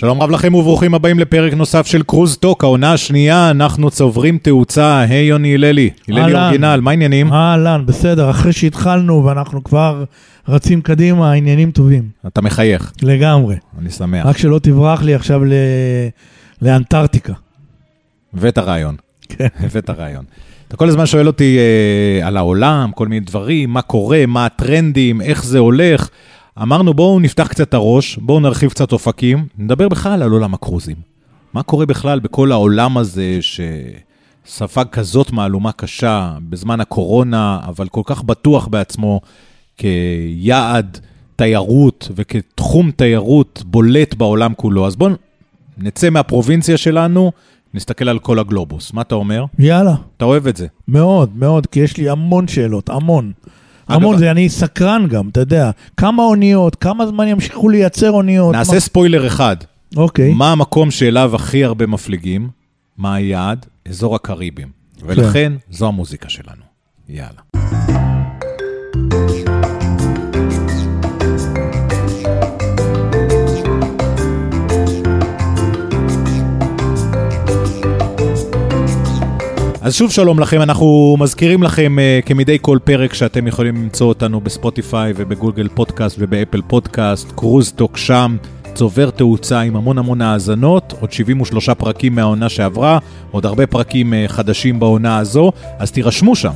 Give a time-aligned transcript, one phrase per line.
[0.00, 4.98] שלום רב לכם וברוכים הבאים לפרק נוסף של קרוז טוק, העונה השנייה, אנחנו צוברים תאוצה.
[5.00, 6.34] היי יוני הללי, הללי.
[6.34, 7.32] אורגינל, מה העניינים?
[7.32, 10.04] אהלן, בסדר, אחרי שהתחלנו ואנחנו כבר
[10.48, 12.08] רצים קדימה, העניינים טובים.
[12.26, 13.56] אתה מחייך, לגמרי.
[13.78, 14.26] אני שמח.
[14.26, 15.52] רק שלא תברח לי עכשיו ל...
[16.62, 17.32] לאנטארקטיקה.
[18.34, 18.96] הבאת רעיון,
[19.28, 19.48] כן.
[19.64, 20.24] הבאת רעיון.
[20.68, 25.20] אתה כל הזמן שואל אותי אה, על העולם, כל מיני דברים, מה קורה, מה הטרנדים,
[25.20, 26.08] איך זה הולך.
[26.62, 30.96] אמרנו בואו נפתח קצת את הראש, בואו נרחיב קצת אופקים, נדבר בכלל על עולם הקרוזים.
[31.54, 38.22] מה קורה בכלל בכל העולם הזה שספג כזאת מהלומה קשה בזמן הקורונה, אבל כל כך
[38.22, 39.20] בטוח בעצמו
[39.76, 40.98] כיעד
[41.36, 44.86] תיירות וכתחום תיירות בולט בעולם כולו.
[44.86, 45.10] אז בואו
[45.78, 47.32] נצא מהפרובינציה שלנו,
[47.74, 48.92] נסתכל על כל הגלובוס.
[48.92, 49.44] מה אתה אומר?
[49.58, 50.66] יאללה, אתה אוהב את זה.
[50.88, 53.32] מאוד, מאוד, כי יש לי המון שאלות, המון.
[53.88, 55.70] אגב- המון, זה אני סקרן גם, אתה יודע.
[55.96, 58.54] כמה אוניות, כמה זמן ימשיכו לייצר אוניות.
[58.54, 59.56] נעשה מה- ספוילר אחד.
[59.96, 60.32] אוקיי.
[60.34, 62.48] מה המקום שאליו הכי הרבה מפליגים?
[62.96, 63.66] מה היעד?
[63.88, 64.68] אזור הקריבים.
[65.02, 66.62] ולכן, זו המוזיקה שלנו.
[67.08, 67.40] יאללה.
[79.88, 84.40] אז שוב שלום לכם, אנחנו מזכירים לכם uh, כמדי כל פרק שאתם יכולים למצוא אותנו
[84.40, 88.36] בספוטיפיי ובגוגל פודקאסט ובאפל פודקאסט, קרוזטוק שם,
[88.74, 92.98] צובר תאוצה עם המון המון האזנות, עוד 73 פרקים מהעונה שעברה,
[93.30, 96.52] עוד הרבה פרקים uh, חדשים בעונה הזו, אז תירשמו שם,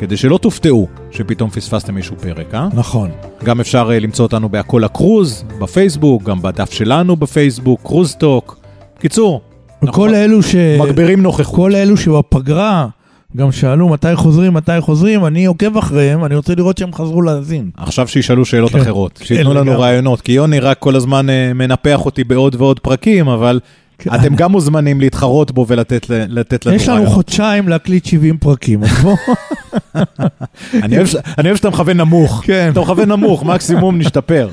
[0.00, 2.68] כדי שלא תופתעו שפתאום פספסתם איזשהו פרק, אה?
[2.74, 3.10] נכון.
[3.44, 8.58] גם אפשר uh, למצוא אותנו בהכל הקרוז, בפייסבוק, גם בדף שלנו בפייסבוק, קרוזטוק.
[8.98, 9.40] קיצור,
[9.82, 10.54] וכל אלו ש...
[10.80, 11.54] מגבירים נוכחות.
[11.56, 12.86] כל אלו שבפגרה
[13.36, 17.70] גם שאלו מתי חוזרים, מתי חוזרים, אני עוקב אחריהם, אני רוצה לראות שהם חזרו להאזין.
[17.76, 18.78] עכשיו שישאלו שאלות כן.
[18.80, 19.82] אחרות, שייתנו כן, לנו לגמרי.
[19.82, 23.60] רעיונות, כי יוני רק כל הזמן אה, מנפח אותי בעוד ועוד פרקים, אבל
[23.98, 24.10] כן.
[24.14, 27.14] אתם גם מוזמנים להתחרות בו ולתת לתת לנו יש לנו רעיונות.
[27.14, 29.16] חודשיים להקליט 70 פרקים, אז בוא.
[30.82, 32.42] אני אוהב ש- אני אוהב שאתה מכוון נמוך.
[32.46, 32.68] כן.
[32.72, 34.48] אתה מכוון נמוך, מקסימום נשתפר.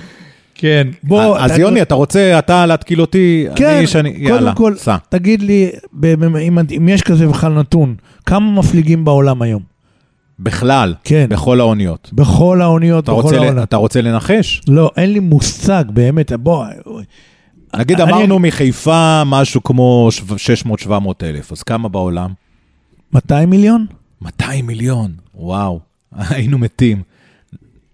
[0.55, 1.37] כן, בוא.
[1.39, 3.45] אז יוני, אתה רוצה אתה להתקיל אותי?
[3.55, 4.91] כן, אני שאני- יאללה, קודם כל.
[5.09, 5.69] תגיד לי,
[6.77, 7.95] אם יש כזה בכלל נתון,
[8.25, 9.61] כמה מפליגים בעולם היום?
[10.39, 11.25] בכלל, כן.
[11.29, 12.09] בכל האוניות.
[12.13, 13.63] בכל האוניות, בכל העולם.
[13.63, 14.61] אתה רוצה לנחש?
[14.67, 16.65] לא, אין לי מושג, באמת, בוא.
[17.77, 20.89] נגיד אני- אמרנו מחיפה משהו כמו 600-700
[21.23, 22.29] אלף, אז כמה בעולם?
[23.13, 23.85] 200 מיליון?
[24.21, 25.79] 200 מיליון, וואו,
[26.29, 27.01] היינו מתים.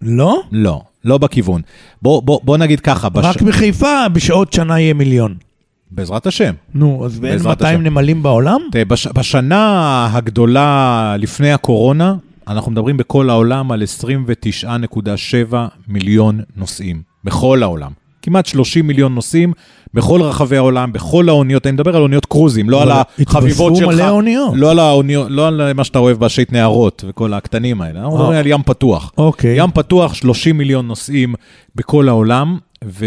[0.01, 0.41] לא?
[0.51, 1.61] לא, לא בכיוון.
[2.01, 3.25] בוא, בוא, בוא נגיד ככה, בש...
[3.25, 5.35] רק בחיפה בשעות שנה יהיה מיליון.
[5.91, 6.53] בעזרת השם.
[6.73, 7.87] נו, אז אין בעזרת 200 השם.
[7.87, 8.61] נמלים בעולם?
[8.71, 9.07] תראה, בש...
[9.07, 12.15] בשנה הגדולה לפני הקורונה,
[12.47, 13.83] אנחנו מדברים בכל העולם על
[15.53, 15.55] 29.7
[15.87, 17.01] מיליון נוסעים.
[17.23, 17.91] בכל העולם.
[18.21, 19.53] כמעט 30 מיליון נוסעים
[19.93, 23.87] בכל רחבי העולם, בכל האוניות, אני מדבר על אוניות קרוזים, לא על החביבות שלך.
[23.87, 24.53] התווספו מלא אוניות.
[24.55, 28.39] לא על האוניות, לא על מה שאתה אוהב בשיט נהרות וכל הקטנים האלה, אנחנו מדברים
[28.39, 29.11] על ים פתוח.
[29.17, 29.55] אוקיי.
[29.57, 31.35] ים פתוח, 30 מיליון נוסעים
[31.75, 33.05] בכל העולם, ו...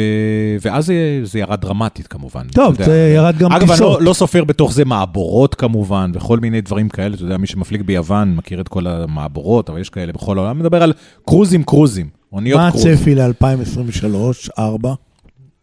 [0.63, 2.47] ואז זה, זה ירד דרמטית כמובן.
[2.53, 2.75] טוב.
[2.83, 4.01] זה ירד גם אגב, אני טיסות.
[4.01, 7.83] לא, לא סופר בתוך זה מעבורות כמובן, וכל מיני דברים כאלה, אתה יודע, מי שמפליג
[7.83, 10.93] ביוון מכיר את כל המעבורות, אבל יש כאלה בכל העולם, מדבר על
[11.27, 12.93] קרוזים קרוזים, אוניות מה קרוזים.
[12.93, 14.95] הצפי ל-2023, 4?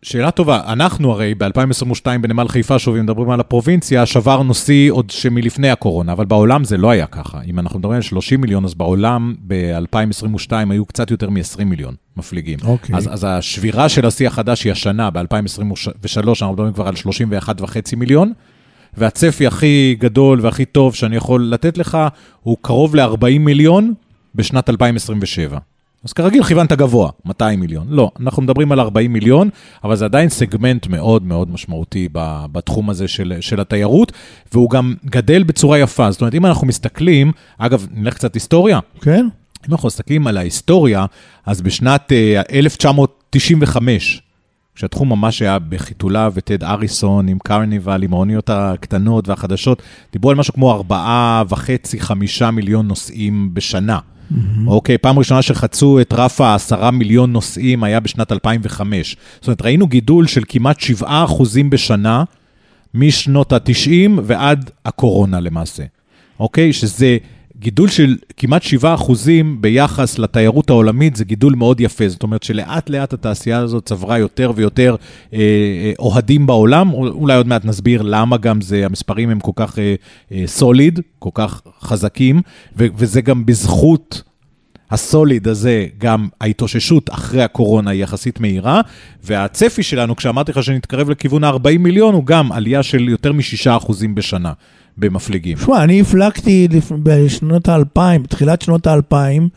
[0.04, 5.10] שאלה טובה, אנחנו הרי ב-2022 בנמל חיפה, שוב, אם מדברים על הפרובינציה, שברנו שיא עוד
[5.10, 7.42] שמלפני הקורונה, אבל בעולם זה לא היה ככה.
[7.48, 12.60] אם אנחנו מדברים על 30 מיליון, אז בעולם ב-2022 היו קצת יותר מ-20 מיליון מפליגים.
[12.64, 12.96] אוקיי.
[12.96, 18.34] אז, אז השבירה של השיא החדש היא השנה, ב-2023, אנחנו מדברים כבר על 31.5 מיליון,
[18.98, 21.98] והצפי הכי גדול והכי טוב שאני יכול לתת לך,
[22.42, 23.94] הוא קרוב ל-40 מיליון
[24.36, 25.58] בשנת 2027.
[26.06, 27.88] אז כרגיל כיוונת גבוה, 200 מיליון.
[27.90, 29.50] לא, אנחנו מדברים על 40 מיליון,
[29.84, 32.10] אבל זה עדיין סגמנט מאוד מאוד משמעותי
[32.52, 34.12] בתחום הזה של, של התיירות,
[34.54, 36.12] והוא גם גדל בצורה יפה.
[36.12, 39.28] זאת אומרת, אם אנחנו מסתכלים, אגב, נלך קצת היסטוריה, כן?
[39.68, 41.06] אם אנחנו מסתכלים על ההיסטוריה,
[41.46, 44.22] אז בשנת אה, 1995,
[44.76, 49.82] כשהתחום ממש היה בחיתוליו, וטד אריסון עם קרניבל, עם האוניות הקטנות והחדשות,
[50.12, 54.00] דיברו על משהו כמו ארבעה וחצי, חמישה מיליון נוסעים בשנה.
[54.68, 59.16] אוקיי, פעם ראשונה שחצו את רף העשרה מיליון נוסעים היה בשנת 2005.
[59.36, 62.24] זאת אומרת, ראינו גידול של כמעט 7 אחוזים בשנה,
[62.94, 65.84] משנות ה-90 ועד הקורונה למעשה.
[66.40, 66.74] אוקיי?
[66.74, 67.18] שזה
[67.62, 72.10] גידול של כמעט 7 אחוזים ביחס לתיירות העולמית, זה גידול מאוד יפה.
[72.10, 74.96] זאת אומרת שלאט לאט התעשייה הזאת צברה יותר ויותר
[75.34, 76.94] אה, אה, אוהדים בעולם.
[76.94, 79.96] אולי עוד מעט נסביר למה גם זה, המספרים הם כל כך אה,
[80.32, 82.42] אה, סוליד, כל כך חזקים,
[82.78, 84.24] ו- וזה גם בזכות
[84.92, 88.82] הסוליד הזה, גם ההתאוששות אחרי הקורונה היא יחסית מהירה,
[89.24, 94.54] והצפי שלנו, כשאמרתי לך שנתקרב לכיוון ה-40 מיליון, הוא גם עלייה של יותר מ-6% בשנה
[94.98, 95.58] במפליגים.
[95.58, 96.68] שמע, אני הפלגתי
[97.04, 99.50] בשנות האלפיים, בתחילת שנות האלפיים,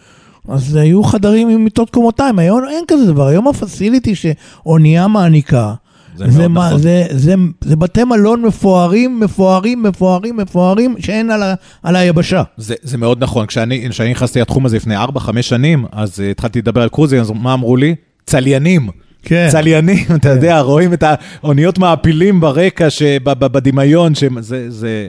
[0.49, 5.75] אז היו חדרים עם מיטות קומותיים, היום אין כזה דבר, היום הפסיליטי שאונייה מעניקה.
[6.17, 6.81] זה זה, מה, נכון.
[6.81, 12.43] זה, זה, זה בתי מלון מפוארים, מפוארים, מפוארים, מפוארים, שאין על, ה, על היבשה.
[12.57, 13.47] זה, זה מאוד נכון.
[13.47, 15.07] כשאני, כשאני נכנסתי לתחום הזה לפני 4-5
[15.41, 17.95] שנים, אז uh, התחלתי לדבר על קרוזים, אז מה אמרו לי?
[18.27, 18.89] צליינים.
[19.25, 19.49] כן.
[19.51, 22.89] צליינים, אתה יודע, רואים את האוניות מעפילים ברקע,
[23.25, 25.09] בדמיון, שזה, זה,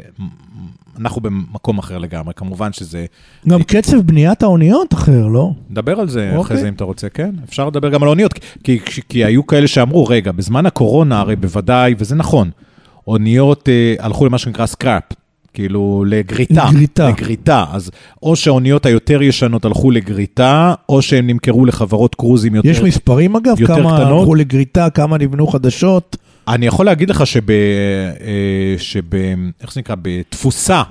[0.99, 3.05] אנחנו במקום אחר לגמרי, כמובן שזה,
[3.47, 5.51] גם קצב בניית האוניות אחר, לא?
[5.69, 6.57] נדבר על זה אחרי אוקיי.
[6.57, 8.33] זה אם אתה רוצה, כן, אפשר לדבר גם על אוניות,
[8.63, 12.49] כי, כי, כי היו כאלה שאמרו, רגע, בזמן הקורונה, הרי בוודאי, וזה נכון,
[13.07, 15.03] אוניות אה, הלכו למה שנקרא סקראפ,
[15.55, 16.65] כאילו לגריטה.
[16.69, 17.09] לגריטה.
[17.09, 17.65] לגריטה.
[17.71, 17.91] אז
[18.23, 22.69] או שהאוניות היותר ישנות הלכו לגריטה, או שהן נמכרו לחברות קרוזים יותר...
[22.69, 23.61] יש מספרים אגב?
[23.61, 24.19] יותר כמה קטנות?
[24.19, 26.17] הלכו לגריטה, כמה נבנו חדשות?
[26.47, 27.51] אני יכול להגיד לך שב...
[27.51, 27.55] אה,
[28.77, 29.15] שב...
[29.61, 29.95] איך זה נקרא?
[30.01, 30.83] בתפוסה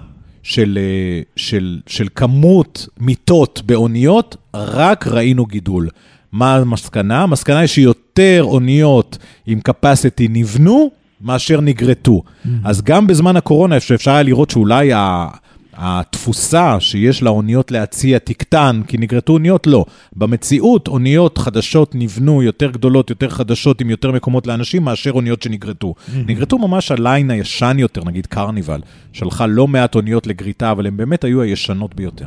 [0.42, 5.88] של, אה, של, של כמות מיטות באוניות, רק ראינו גידול.
[6.32, 7.22] מה המסקנה?
[7.22, 10.90] המסקנה היא שיותר אוניות עם capacity נבנו
[11.24, 12.22] מאשר נגרטו.
[12.64, 15.28] אז גם בזמן הקורונה, שאפשר היה לראות שאולי ה...
[15.76, 19.84] התפוסה שיש לאוניות להציע תקטן, כי נגרטו אוניות, לא.
[20.16, 25.94] במציאות, אוניות חדשות נבנו יותר גדולות, יותר חדשות, עם יותר מקומות לאנשים, מאשר אוניות שנגרטו.
[26.26, 28.80] נגרטו ממש הליין הישן יותר, נגיד קרניבל,
[29.12, 32.26] שלחה לא מעט אוניות לגריטה, אבל הן באמת היו הישנות ביותר.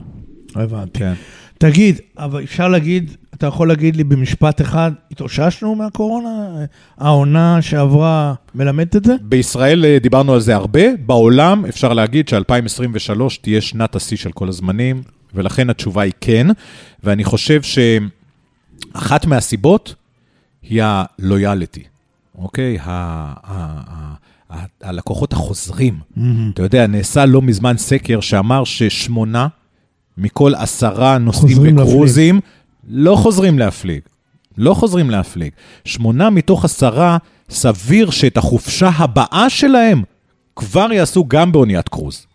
[0.55, 0.99] הבנתי.
[0.99, 1.13] כן.
[1.57, 6.29] תגיד, אבל אפשר להגיד, אתה יכול להגיד לי במשפט אחד, התאוששנו מהקורונה?
[6.97, 9.15] העונה שעברה מלמדת את זה?
[9.21, 14.47] בישראל אה, דיברנו על זה הרבה, בעולם אפשר להגיד ש-2023 תהיה שנת השיא של כל
[14.49, 15.01] הזמנים,
[15.33, 16.47] ולכן התשובה היא כן,
[17.03, 17.61] ואני חושב
[18.93, 19.95] שאחת מהסיבות
[20.61, 21.83] היא הלויאליטי,
[22.37, 22.77] אוקיי?
[22.81, 22.85] ה-
[23.43, 24.13] ה- ה-
[24.57, 25.93] ה- הלקוחות החוזרים.
[26.53, 29.47] אתה יודע, נעשה לא מזמן סקר שאמר ששמונה
[30.17, 32.39] מכל עשרה נוסעים בקרוזים
[32.89, 34.01] לא חוזרים להפליג.
[34.57, 35.51] לא חוזרים להפליג.
[35.85, 37.17] שמונה מתוך עשרה,
[37.49, 40.03] סביר שאת החופשה הבאה שלהם
[40.55, 42.25] כבר יעשו גם באוניית קרוז.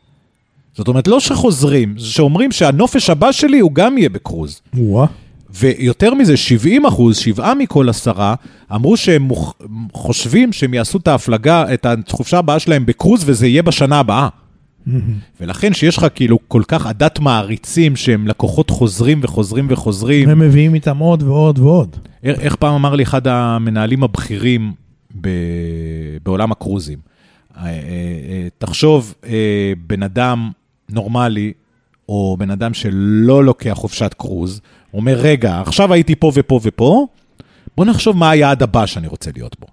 [0.77, 4.61] זאת אומרת, לא שחוזרים, זה שאומרים שהנופש הבא שלי הוא גם יהיה בקרוז.
[4.75, 5.07] וואה.
[5.55, 8.35] ויותר מזה, 70 אחוז, שבעה מכל עשרה,
[8.75, 9.55] אמרו שהם מוכ...
[9.93, 14.29] חושבים שהם יעשו את ההפלגה, את החופשה הבאה שלהם בקרוז, וזה יהיה בשנה הבאה.
[15.41, 20.29] ולכן שיש לך כאילו כל כך עדת מעריצים שהם לקוחות חוזרים וחוזרים וחוזרים.
[20.29, 21.97] הם מביאים איתם עוד ועוד ועוד.
[22.23, 24.73] איך פעם אמר לי אחד המנהלים הבכירים
[25.21, 25.29] ב...
[26.25, 26.99] בעולם הקרוזים,
[27.57, 29.15] אה, אה, אה, תחשוב,
[29.87, 30.51] בן אדם
[30.91, 31.53] נורמלי,
[32.09, 34.61] או בן אדם שלא לוקח חופשת קרוז,
[34.95, 37.07] אומר, רגע, עכשיו הייתי פה ופה ופה,
[37.77, 39.67] בוא נחשוב מה היעד הבא שאני רוצה להיות בו.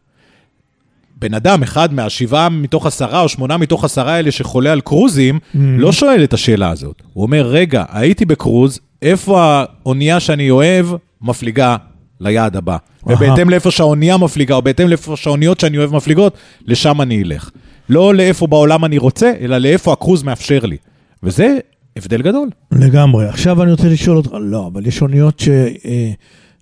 [1.21, 5.91] בן אדם, אחד מהשבעה מתוך עשרה או שמונה מתוך עשרה האלה שחולה על קרוזים, לא
[5.91, 7.01] שואל את השאלה הזאת.
[7.13, 10.85] הוא אומר, רגע, הייתי בקרוז, איפה האונייה שאני אוהב
[11.21, 11.75] מפליגה
[12.19, 12.77] ליעד הבא?
[13.05, 17.49] ובהתאם לאיפה שהאונייה מפליגה, או בהתאם לאיפה שהאוניות שאני אוהב מפליגות, לשם אני אלך.
[17.89, 20.77] לא לאיפה בעולם אני רוצה, אלא לאיפה הקרוז מאפשר לי.
[21.23, 21.57] וזה
[21.97, 22.49] הבדל גדול.
[22.71, 23.25] לגמרי.
[23.25, 25.49] עכשיו אני רוצה לשאול אותך, לא, אבל יש אוניות ש...
[25.49, 26.11] אה,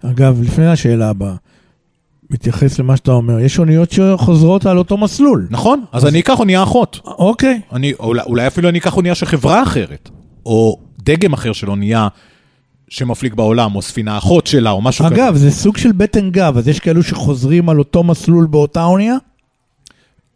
[0.04, 1.36] אגב, לפני השאלה הבאה,
[2.30, 5.48] מתייחס למה שאתה אומר, יש אוניות שחוזרות על אותו מסלול.
[5.50, 5.84] נכון?
[5.92, 7.00] אז אני אקח אונייה אחות.
[7.06, 7.62] אוקיי.
[7.74, 10.10] אני, אולי, אולי אפילו אני אקח אונייה של חברה אחרת,
[10.46, 12.08] או דגם אחר של אונייה
[12.90, 15.16] שמפליג בעולם, או ספינה אחות שלה, או משהו כזה.
[15.16, 19.16] אגב, זה סוג של בטן גב, אז יש כאלו שחוזרים על אותו מסלול באותה אונייה?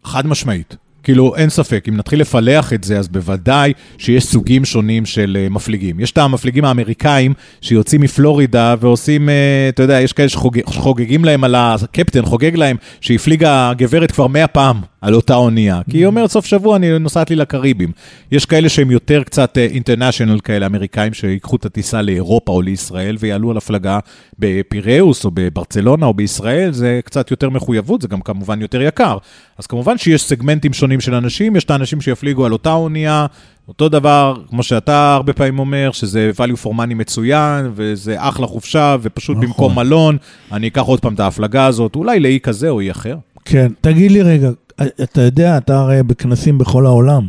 [0.04, 0.76] חד משמעית.
[1.04, 5.54] כאילו, אין ספק, אם נתחיל לפלח את זה, אז בוודאי שיש סוגים שונים של uh,
[5.54, 6.00] מפליגים.
[6.00, 9.32] יש את המפליגים האמריקאים שיוצאים מפלורידה ועושים, uh,
[9.70, 11.56] אתה יודע, יש כאלה שחוגגים שחוגג, להם על.
[11.56, 15.82] הקפטן חוגג להם שהפליגה הגברת כבר מאה פעם על אותה אונייה.
[15.90, 17.92] כי היא אומרת, סוף שבוע אני נוסעת לי לקריבים.
[18.32, 23.52] יש כאלה שהם יותר קצת אינטרנשיונל כאלה, אמריקאים, שיקחו את הטיסה לאירופה או לישראל ויעלו
[23.52, 24.00] על הפלגה
[24.40, 29.18] בפיראוס או בברצלונה או בישראל, זה קצת יותר מחויבות, זה גם כמובן יותר יקר.
[29.58, 33.26] אז כמובן שיש סגמנטים שונים של אנשים, יש את האנשים שיפליגו על אותה אונייה,
[33.68, 38.96] אותו דבר, כמו שאתה הרבה פעמים אומר, שזה value for money מצוין, וזה אחלה חופשה,
[39.02, 39.48] ופשוט נכון.
[39.48, 40.18] במקום מלון,
[40.52, 43.18] אני אקח עוד פעם את ההפלגה הזאת, אולי לאי כזה או אי אחר.
[43.46, 43.72] כן.
[43.82, 44.50] תגיד לי רגע,
[45.04, 47.28] אתה יודע, אתה הרי בכנסים בכל העולם.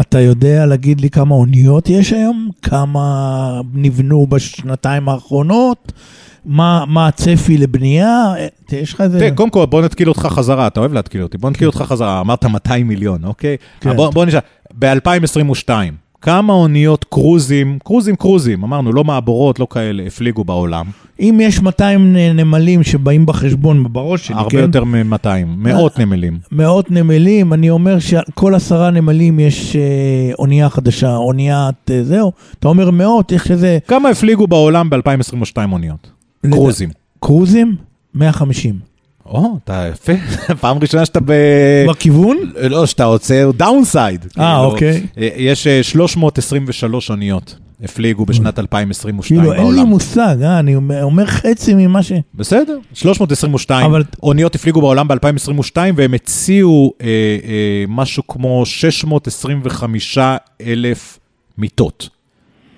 [0.00, 2.50] אתה יודע להגיד לי כמה אוניות יש היום?
[2.62, 5.92] כמה נבנו בשנתיים האחרונות?
[6.44, 8.34] מה, מה הצפי לבנייה?
[8.38, 9.18] אה, יש לך איזה...
[9.18, 12.20] תראה, קודם כל, בוא נתקיל אותך חזרה, אתה אוהב להתקיל אותי, בוא נתקיל אותך חזרה,
[12.20, 13.56] אמרת 200 מיליון, אוקיי?
[13.80, 13.96] כן.
[13.96, 14.40] בוא, בוא נשאל,
[14.78, 15.70] ב-2022,
[16.24, 20.86] כמה אוניות קרוזים, קרוזים קרוזים, אמרנו, לא מעבורות, לא כאלה, הפליגו בעולם.
[21.20, 24.58] אם יש 200 נ- נמלים שבאים בחשבון בראש שלי, הרבה כן?
[24.58, 26.38] יותר מ-200, מאות נמלים.
[26.52, 29.82] מאות נמלים, אני אומר שעל כל עשרה נמלים יש אה,
[30.38, 32.32] אונייה חדשה, אוניית אה, זהו.
[32.58, 33.78] אתה אומר מאות, יש איזה...
[33.88, 36.10] כמה הפליגו בעולם ב-2022 אוניות?
[36.50, 36.88] קרוזים.
[37.20, 37.76] קרוזים?
[38.14, 38.93] 150.
[39.26, 40.12] או, אתה יפה,
[40.60, 41.32] פעם ראשונה שאתה ב...
[41.88, 42.36] בכיוון?
[42.70, 44.26] לא, שאתה עוצר דאונסייד.
[44.38, 45.06] אה, אוקיי.
[45.16, 49.86] יש אה, 323 אוניות הפליגו בשנת 2022 כאילו, אין לי בעולם.
[49.86, 52.12] מושג, אה, אני אומר חצי ממה ש...
[52.34, 60.18] בסדר, 322 אבל- אוניות הפליגו בעולם ב-2022, והם הציעו אה, אה, משהו כמו 625
[60.66, 61.18] אלף
[61.58, 62.08] מיטות,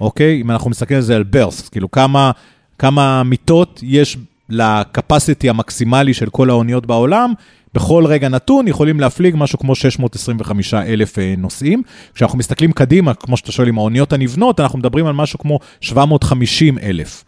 [0.00, 0.40] אוקיי?
[0.40, 2.30] אם אנחנו מסתכלים על זה על ברס, כאילו כמה,
[2.78, 4.16] כמה מיטות יש
[4.48, 7.32] לקפסיטי המקסימלי של כל האוניות בעולם,
[7.74, 11.82] בכל רגע נתון יכולים להפליג משהו כמו 625 אלף אה, נוסעים.
[12.14, 16.78] כשאנחנו מסתכלים קדימה, כמו שאתה שואל עם האוניות הנבנות, אנחנו מדברים על משהו כמו 750
[16.78, 17.24] אלף.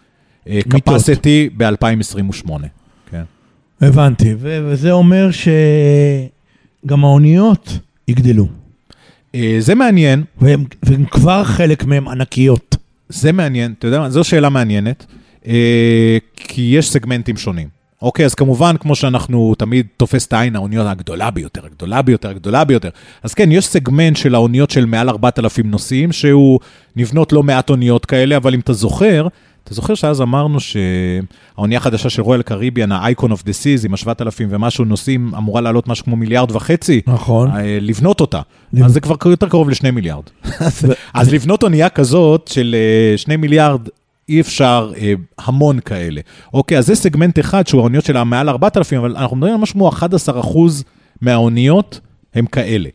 [0.69, 2.51] קפסיטי ב-2028.
[3.11, 3.23] כן.
[3.81, 8.47] הבנתי, ו- וזה אומר שגם האוניות יגדלו,
[9.35, 12.77] אה, זה מעניין, והם, והם כבר חלק מהם ענקיות.
[13.09, 15.18] זה מעניין, אתה יודע מה, זו שאלה מעניינת, אה,
[16.37, 17.79] כי יש סגמנטים שונים.
[18.03, 22.65] אוקיי, אז כמובן, כמו שאנחנו תמיד תופס את העין, האוניות הגדולה ביותר, הגדולה ביותר, הגדולה
[22.65, 22.89] ביותר.
[23.23, 26.61] אז כן, יש סגמנט של האוניות של מעל 4,000 נוסעים, שהוא
[26.97, 29.27] נבנות לא מעט אוניות כאלה, אבל אם אתה זוכר,
[29.65, 34.45] אתה זוכר שאז אמרנו שהאונייה החדשה של רויאל קריביאן, ה-Icon of the Seas, עם ה-7,000
[34.49, 37.51] ומשהו נוסעים, אמורה לעלות משהו כמו מיליארד וחצי, נכון.
[37.51, 38.41] אה, לבנות אותה.
[38.73, 38.87] לבנות.
[38.87, 40.23] אז זה כבר יותר קרוב לשני מיליארד.
[41.15, 43.81] אז לבנות אונייה כזאת של אה, שני מיליארד,
[44.29, 46.21] אי אפשר אה, המון כאלה.
[46.55, 49.75] אוקיי, אז זה סגמנט אחד שהוא האוניות שלה מעל 4,000, אבל אנחנו מדברים על משהו
[49.75, 50.85] כמו 11 אחוז
[51.23, 52.01] מהאוניות
[52.35, 52.89] הם כאלה.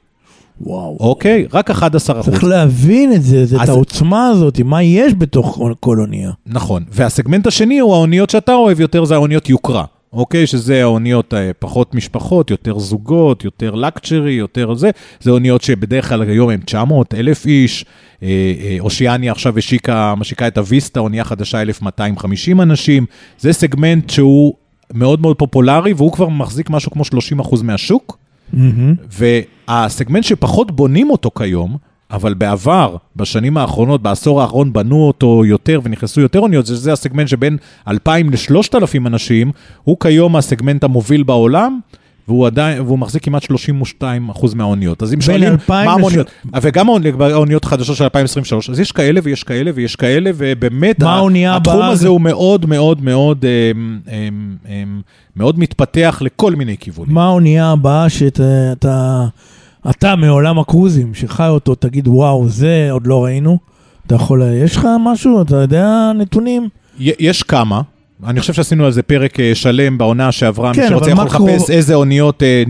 [0.61, 0.97] וואו.
[0.99, 1.45] אוקיי?
[1.53, 2.29] רק 11 אחוז.
[2.33, 6.31] צריך להבין את זה, זה את אז- העוצמה הזאת, מה יש בתוך כל אונייה.
[6.45, 6.83] נכון.
[6.91, 9.83] והסגמנט השני הוא האוניות שאתה אוהב יותר, זה האוניות יוקרה.
[10.13, 10.47] אוקיי?
[10.47, 14.89] שזה האוניות אה, פחות משפחות, יותר זוגות, יותר לקצ'רי, יותר זה.
[15.19, 17.85] זה אוניות שבדרך כלל היום הם 900, 1,000 איש.
[18.23, 18.27] אה,
[18.63, 23.05] אה, אושיאניה עכשיו השיקה, משיקה את הוויסטה, אונייה חדשה 1,250 אנשים.
[23.39, 24.53] זה סגמנט שהוא
[24.93, 27.03] מאוד מאוד פופולרי, והוא כבר מחזיק משהו כמו
[27.41, 28.17] 30% מהשוק.
[28.53, 28.95] מהמם.
[29.67, 31.77] והסגמנט שפחות בונים אותו כיום,
[32.13, 37.27] אבל בעבר, בשנים האחרונות, בעשור האחרון בנו אותו יותר ונכנסו יותר אוניות, זה, זה הסגמנט
[37.27, 38.75] שבין 2,000 ל-3,000
[39.07, 39.51] אנשים,
[39.83, 41.79] הוא כיום הסגמנט המוביל בעולם.
[42.27, 45.03] והוא עדיין, והוא מחזיק כמעט 32 אחוז מהאוניות.
[45.03, 46.27] אז אם שואלים 2,000 מה לש- המוניות,
[46.61, 50.95] וגם האונ- האוניות חדשות של 2023, אז יש כאלה ויש כאלה ויש כאלה, ובאמת,
[51.55, 51.87] התחום הבאה?
[51.89, 55.01] הזה הוא מאוד מאוד מאוד, אמ, אמ, אמ,
[55.35, 57.13] מאוד מתפתח לכל מיני כיוונים.
[57.15, 59.25] מה האונייה הבאה שאתה,
[59.89, 63.57] אתה, מעולם הקרוזים, שחי אותו, תגיד, וואו, זה עוד לא ראינו?
[64.07, 65.41] אתה יכול, יש לך משהו?
[65.41, 66.69] אתה יודע נתונים?
[66.99, 67.81] יש כמה.
[68.27, 71.29] אני חושב שעשינו על זה פרק אה, שלם בעונה שעברה, כן, מי שרוצה יכול מה
[71.37, 72.63] קורה- לחפש איזה אוניות אה,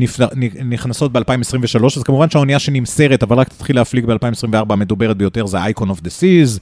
[0.66, 5.84] נכנסות ב-2023, אז כמובן שהאונייה שנמסרת, אבל רק תתחיל להפליג ב-2024, המדוברת ביותר זה ה-Icon
[5.86, 6.58] of the Seas, אה,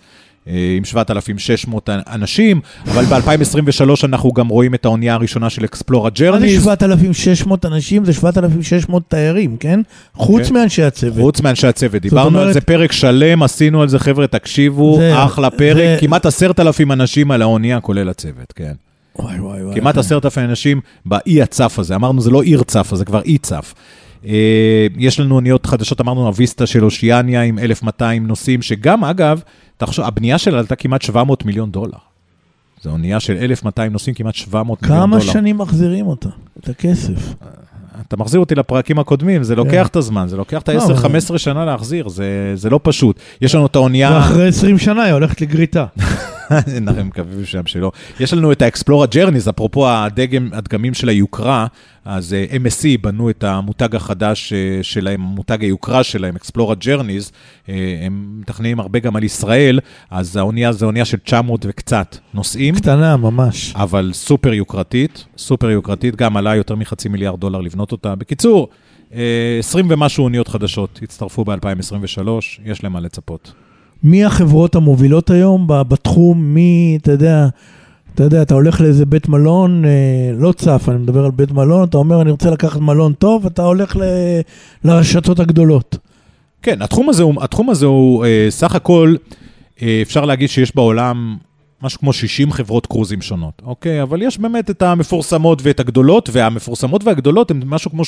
[0.47, 6.23] עם 7,600 אנשים, אבל ב-2023 אנחנו גם רואים את האונייה הראשונה של אקספלורה מה זה
[6.25, 8.05] ג'רניז, 7,600 אנשים?
[8.05, 9.79] זה 7,600 תיירים, כן?
[10.13, 10.53] חוץ כן.
[10.53, 11.21] מאנשי הצוות.
[11.21, 12.01] חוץ מאנשי הצוות.
[12.01, 15.97] דיברנו על אומרת- זה פרק שלם, עשינו על זה, חבר'ה, תקשיבו, זה- אחלה פרק, זה-
[15.99, 18.73] כמעט עשרת אלפים אנשים על האונייה, כולל הצוות, כן.
[19.19, 19.75] וואי, וואי, וואי.
[19.79, 21.95] כמעט עשרת אלפים אנשים באי הצף הזה.
[21.95, 23.73] אמרנו, זה לא עיר צף, זה כבר אי צף.
[24.27, 29.41] אה, יש לנו אוניות חדשות, אמרנו, הוויסטה של אושיאניה עם 1,200 נוסעים, שגם, אגב,
[29.77, 31.97] תחשוב, הבנייה שלה עלתה כמעט 700 מיליון דולר.
[32.81, 35.31] זו אונייה של 1,200 נוסעים, כמעט 700 מיליון כמה דולר.
[35.31, 36.29] שנים מחזירים אותה?
[36.59, 37.33] את הכסף.
[38.07, 39.85] אתה מחזיר אותי לפרקים הקודמים, זה לוקח כן.
[39.85, 42.09] את הזמן, זה לוקח את לא, ה-10-15 שנה להחזיר,
[42.55, 43.19] זה לא פשוט.
[43.41, 44.11] יש לנו את האונייה...
[44.11, 45.85] ואחרי 20 שנה היא הולכת לגריטה.
[46.77, 47.91] אנחנו מקווים שם שלא.
[48.19, 51.67] יש לנו את האקספלורה ג'רניז, אפרופו הדגם, הדגמים של היוקרה,
[52.05, 57.31] אז אה, MSC בנו את המותג החדש אה, שלהם, המותג היוקרה שלהם, אקספלורה ג'רניז,
[58.05, 59.79] הם מתכננים הרבה גם על ישראל,
[60.11, 62.75] אז האונייה זו אונייה של 900 וקצת נוסעים.
[62.75, 63.73] קטנה ממש.
[63.75, 68.15] אבל סופר יוקרתית, סופר יוקרתית, גם עלה יותר מחצי מיליארד דולר לבנות אותה.
[68.15, 68.69] בקיצור,
[69.13, 72.29] אה, 20 ומשהו אוניות חדשות הצטרפו ב-2023,
[72.65, 73.53] יש להם מה לצפות.
[74.03, 76.43] מי החברות המובילות היום בתחום?
[76.43, 77.47] מי, אתה יודע,
[78.15, 79.89] אתה יודע, אתה הולך לאיזה בית מלון, אה,
[80.37, 83.63] לא צף, אני מדבר על בית מלון, אתה אומר, אני רוצה לקחת מלון טוב, אתה
[83.63, 84.01] הולך ל,
[84.83, 85.97] לרשתות הגדולות.
[86.61, 89.15] כן, התחום הזה הוא, התחום הזה הוא אה, סך הכל,
[89.81, 91.37] אה, אפשר להגיד שיש בעולם
[91.83, 94.01] משהו כמו 60 חברות קרוזים שונות, אוקיי?
[94.01, 98.03] אבל יש באמת את המפורסמות ואת הגדולות, והמפורסמות והגדולות הן משהו כמו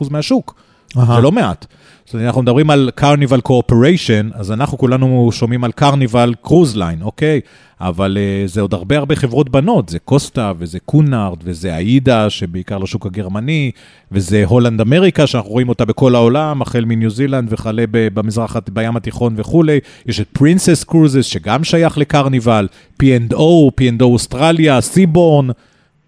[0.00, 0.54] 85% מהשוק.
[0.96, 1.16] אהה.
[1.16, 1.66] זה לא מעט.
[2.14, 7.40] אנחנו מדברים על קרניבל קורפוריישן, אז אנחנו כולנו שומעים על קרניבל קרוז ליין, אוקיי?
[7.80, 12.78] אבל uh, זה עוד הרבה הרבה חברות בנות, זה קוסטה וזה קונארד וזה אאידה, שבעיקר
[12.78, 13.70] לשוק הגרמני,
[14.12, 19.34] וזה הולנד אמריקה, שאנחנו רואים אותה בכל העולם, החל מניו זילנד וכלה במזרח, בים התיכון
[19.36, 19.78] וכולי.
[20.06, 22.68] יש את פרינסס קרוזס, שגם שייך לקרניבל,
[23.02, 25.48] P&O, P&O אוסטרליה, סיבורן,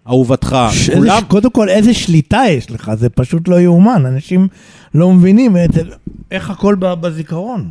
[0.07, 1.15] אהובתך, ש- כולם...
[1.15, 4.47] איזה- קודם כל, איזה שליטה יש לך, זה פשוט לא יאומן, אנשים
[4.95, 5.69] לא מבינים את,
[6.31, 7.69] איך הכל בזיכרון.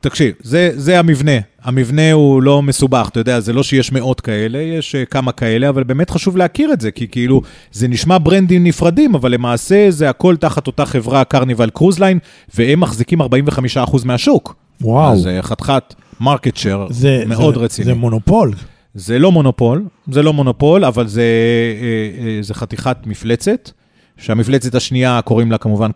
[0.00, 1.32] תקשיב, זה, זה המבנה.
[1.62, 5.68] המבנה הוא לא מסובך, אתה יודע, זה לא שיש מאות כאלה, יש uh, כמה כאלה,
[5.68, 10.10] אבל באמת חשוב להכיר את זה, כי כאילו, זה נשמע ברנדים נפרדים, אבל למעשה זה
[10.10, 12.18] הכל תחת אותה חברה, קרניבל קרוזליין,
[12.54, 13.26] והם מחזיקים 45%
[14.04, 14.54] מהשוק.
[14.80, 15.12] וואו.
[15.12, 16.86] אז uh, חתיכת market share
[17.26, 17.84] מאוד זה, רציני.
[17.84, 18.52] זה מונופול.
[18.98, 23.70] זה לא מונופול, זה לא מונופול, אבל זה, אה, אה, זה חתיכת מפלצת,
[24.16, 25.90] שהמפלצת השנייה קוראים לה כמובן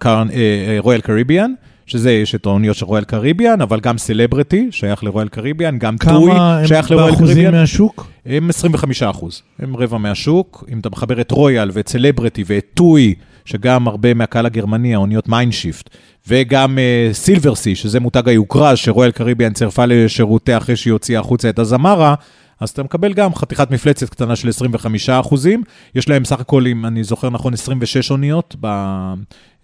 [0.78, 1.52] רויאל קריביאן,
[1.86, 6.32] שזה, יש את האוניות של רויאל קריביאן, אבל גם סלבריטי, שייך לרויאל קריביאן, גם טוי,
[6.32, 7.54] כמה הם שייך לרויאל באחוזים קריביאן.
[7.54, 8.06] מהשוק?
[8.26, 10.64] הם 25 אחוז, הם רבע מהשוק.
[10.72, 15.56] אם אתה מחבר את רויאל ואת סלבריטי ואת טוי, שגם הרבה מהקהל הגרמני, האוניות מיין
[15.56, 15.90] שיף,
[16.28, 16.78] וגם
[17.12, 22.14] סילבר סי, שזה מותג היוקרה, שרויאל קריביאן צירפה לשורותיה אחרי שהיא הוציאה החוצה את אזמרה,
[22.62, 25.62] אז אתה מקבל גם חתיכת מפלצת קטנה של 25 אחוזים.
[25.94, 28.56] יש להם סך הכל, אם אני זוכר נכון, 26 אוניות.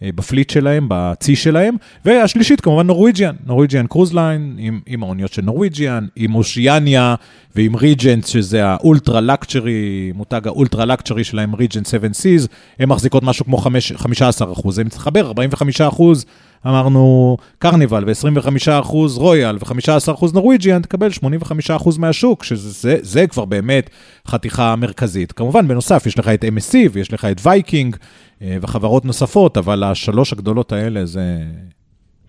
[0.03, 5.33] אה, ב fleet שלהם, בצי שלהם, והשלישית כמובן נורוויג'יאן, נורוויג'יאן קרוז ליין, עם, עם האוניות
[5.33, 7.15] של נורוויג'יאן, עם אושיאניה
[7.57, 12.89] ועם ריג'נט, שזה ה ultra luxury, מותג ה ultra luxury שלהם, ריג'נט 7 סיז, הן
[12.89, 16.25] מחזיקות משהו כמו 5, 15 אחוז, אם תחבר 45 אחוז,
[16.67, 18.49] אמרנו קרניבל, ו-25
[18.81, 23.91] אחוז רויאל, ו-15 אחוז נורוויג'יאן, תקבל 85 אחוז מהשוק, שזה זה, זה כבר באמת
[24.29, 25.33] חתיכה מרכזית.
[25.33, 27.97] כמובן, בנוסף, יש לך את MSC ויש לך את וייקינג,
[28.43, 31.39] אה, וחברות נוספות, אבל השלוש הגדולות האלה זה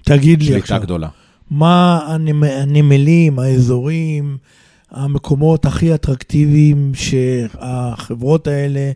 [0.03, 1.07] תגיד לי עכשיו, גדולה.
[1.51, 4.37] מה הנמ- הנמלים, האזורים,
[4.91, 8.91] המקומות הכי אטרקטיביים שהחברות האלה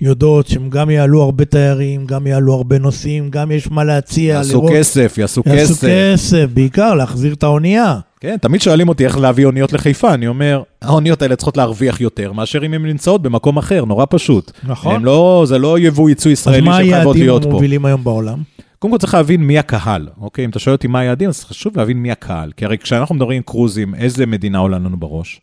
[0.00, 4.66] יודעות שהם גם יעלו הרבה תיירים, גם יעלו הרבה נוסעים, גם יש מה להציע, יעשו
[4.72, 5.88] כסף, יעשו יעשו כסף.
[5.88, 7.98] כסף, בעיקר להחזיר את האונייה.
[8.20, 12.32] כן, תמיד שואלים אותי איך להביא אוניות לחיפה, אני אומר, האוניות האלה צריכות להרוויח יותר
[12.32, 14.52] מאשר אם הן נמצאות במקום אחר, נורא פשוט.
[14.64, 14.94] נכון.
[14.94, 17.48] הם לא, זה לא יבוא ייצוא אז ישראלי מה שהן חייבות היעדים להיות פה.
[17.48, 18.38] המובילים היום בעולם?
[18.78, 20.44] קודם כל צריך להבין מי הקהל, אוקיי?
[20.44, 22.52] אם אתה שואל אותי מה היעדים, אז חשוב להבין מי הקהל.
[22.56, 25.40] כי הרי כשאנחנו מדברים קרוזים, איזה מדינה עולה לנו בראש?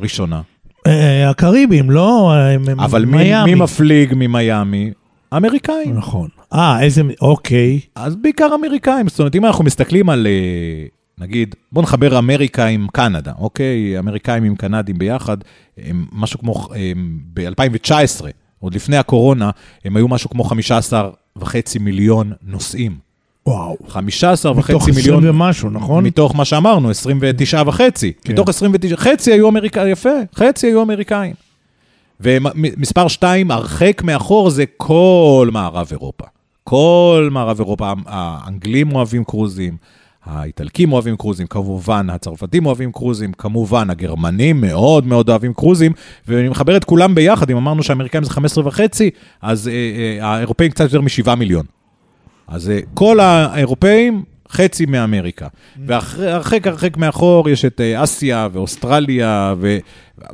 [0.00, 0.40] ראשונה.
[0.90, 2.32] אה, הקריבים, לא?
[2.34, 4.90] הם- הם אבל מי, מפליג ממיאמי?
[5.36, 5.96] אמריקאים.
[5.96, 6.28] נכון.
[6.52, 7.02] אה, איזה...
[7.20, 7.80] אוקיי.
[7.94, 9.08] אז בעיקר אמריקאים.
[9.08, 10.86] זאת אומרת, אם אנחנו מסתכלים על, אה,
[11.24, 13.98] נגיד, בוא נחבר אמריקה עם קנדה, אוקיי?
[13.98, 15.36] אמריקאים עם קנדים ביחד,
[15.78, 16.68] הם משהו כמו,
[17.34, 18.24] ב-2019,
[18.58, 19.50] עוד לפני הקורונה,
[19.84, 23.09] הם היו משהו כמו 15 וחצי מיליון נוסעים.
[23.46, 23.76] וואו.
[23.88, 26.04] 15 מתוך וחצי 20 מיליון, ומשהו, נכון?
[26.04, 28.12] מתוך מה שאמרנו, 29 וחצי.
[28.24, 28.32] כן.
[28.32, 31.34] מתוך 29, חצי היו אמריקאים, יפה, חצי היו אמריקאים.
[32.20, 36.24] ומספר 2, הרחק מאחור זה כל מערב אירופה.
[36.64, 39.76] כל מערב אירופה, האנגלים אוהבים קרוזים,
[40.24, 45.92] האיטלקים אוהבים קרוזים, כמובן הצרפתים אוהבים קרוזים, כמובן הגרמנים מאוד מאוד אוהבים קרוזים,
[46.28, 49.10] ואני מחבר את כולם ביחד, אם אמרנו שהאמריקאים זה 15 וחצי,
[49.42, 51.64] אז אה, אה, האירופאים קצת יותר מ-7 מיליון.
[52.50, 55.48] אז אה, כל האירופאים, חצי מאמריקה.
[55.86, 59.78] והרחק הרחק מאחור יש את אה, אסיה ואוסטרליה, ו...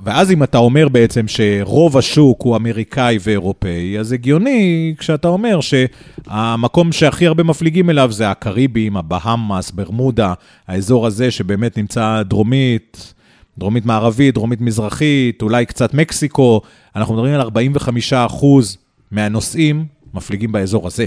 [0.05, 6.92] ואז אם אתה אומר בעצם שרוב השוק הוא אמריקאי ואירופאי, אז הגיוני כשאתה אומר שהמקום
[6.92, 10.35] שהכי הרבה מפליגים אליו זה הקריבים, הבהאמאס, ברמודה,
[10.68, 13.14] האזור הזה שבאמת נמצא דרומית,
[13.59, 16.61] דרומית מערבית, דרומית מזרחית, אולי קצת מקסיקו,
[16.96, 18.76] אנחנו מדברים על 45 אחוז
[19.11, 21.07] מהנוסעים מפליגים באזור הזה.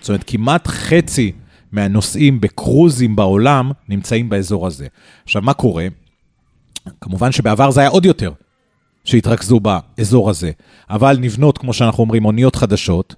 [0.00, 1.32] זאת אומרת, כמעט חצי
[1.72, 4.86] מהנוסעים בקרוזים בעולם נמצאים באזור הזה.
[5.24, 5.86] עכשיו, מה קורה?
[7.00, 8.32] כמובן שבעבר זה היה עוד יותר
[9.04, 10.50] שהתרכזו באזור הזה,
[10.90, 13.14] אבל נבנות, כמו שאנחנו אומרים, אוניות חדשות,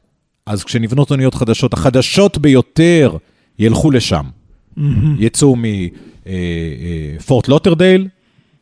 [0.47, 3.17] אז כשנבנות אוניות חדשות, החדשות ביותר
[3.59, 4.25] ילכו לשם.
[5.19, 5.57] יצאו
[7.17, 8.09] מפורט לודרדייל,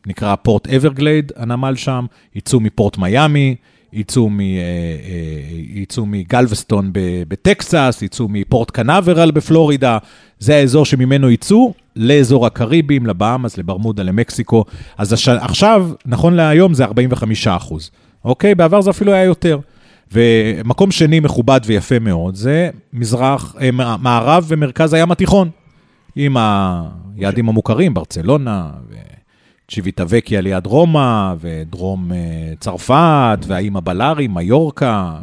[0.07, 3.55] נקרא פורט אברגליידס, הנמל שם, יצאו מפורט מיאמי,
[3.93, 6.89] יצאו, מ, אה, אה, יצאו מגלווסטון
[7.27, 9.97] בטקסס, יצאו מפורט קנברל בפלורידה,
[10.39, 14.65] זה האזור שממנו יצאו לאזור הקריבים, לבאמאס, לברמודה, למקסיקו.
[14.97, 15.29] אז הש...
[15.29, 17.91] עכשיו, נכון להיום זה 45 אחוז,
[18.25, 18.55] אוקיי?
[18.55, 19.59] בעבר זה אפילו היה יותר.
[20.11, 23.69] ומקום שני מכובד ויפה מאוד זה מזרח, אה,
[23.99, 25.49] מערב ומרכז הים התיכון,
[26.15, 26.37] עם
[27.17, 28.95] היעדים המוכרים, ברצלונה, ו...
[29.71, 32.15] צ'יוויטה וקיה ליד רומא, ודרום uh,
[32.59, 35.13] צרפת, והאיים הבלארי, מיורקה,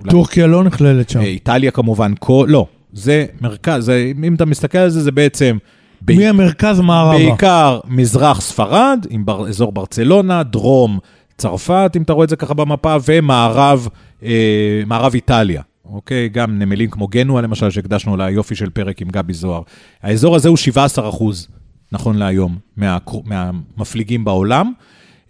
[0.00, 1.20] אולי טורקיה לא נכללת שם.
[1.20, 5.58] אה, איטליה כמובן, כל, לא, זה מרכז, זה, אם אתה מסתכל על זה, זה בעצם...
[6.02, 7.18] ב- מהמרכז מערבה.
[7.18, 10.98] בעיקר מזרח ספרד, עם בר, אזור ברצלונה, דרום
[11.38, 13.88] צרפת, אם אתה רואה את זה ככה במפה, ומערב
[14.22, 15.62] אה, מערב איטליה.
[15.84, 16.28] אוקיי?
[16.28, 19.62] גם נמלים כמו גנוע, למשל, שהקדשנו לה יופי של פרק עם גבי זוהר.
[20.02, 21.48] האזור הזה הוא 17 אחוז,
[21.92, 24.72] נכון להיום, מה, מהמפליגים בעולם.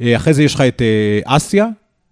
[0.00, 1.66] אה, אחרי זה יש לך את אה, אסיה,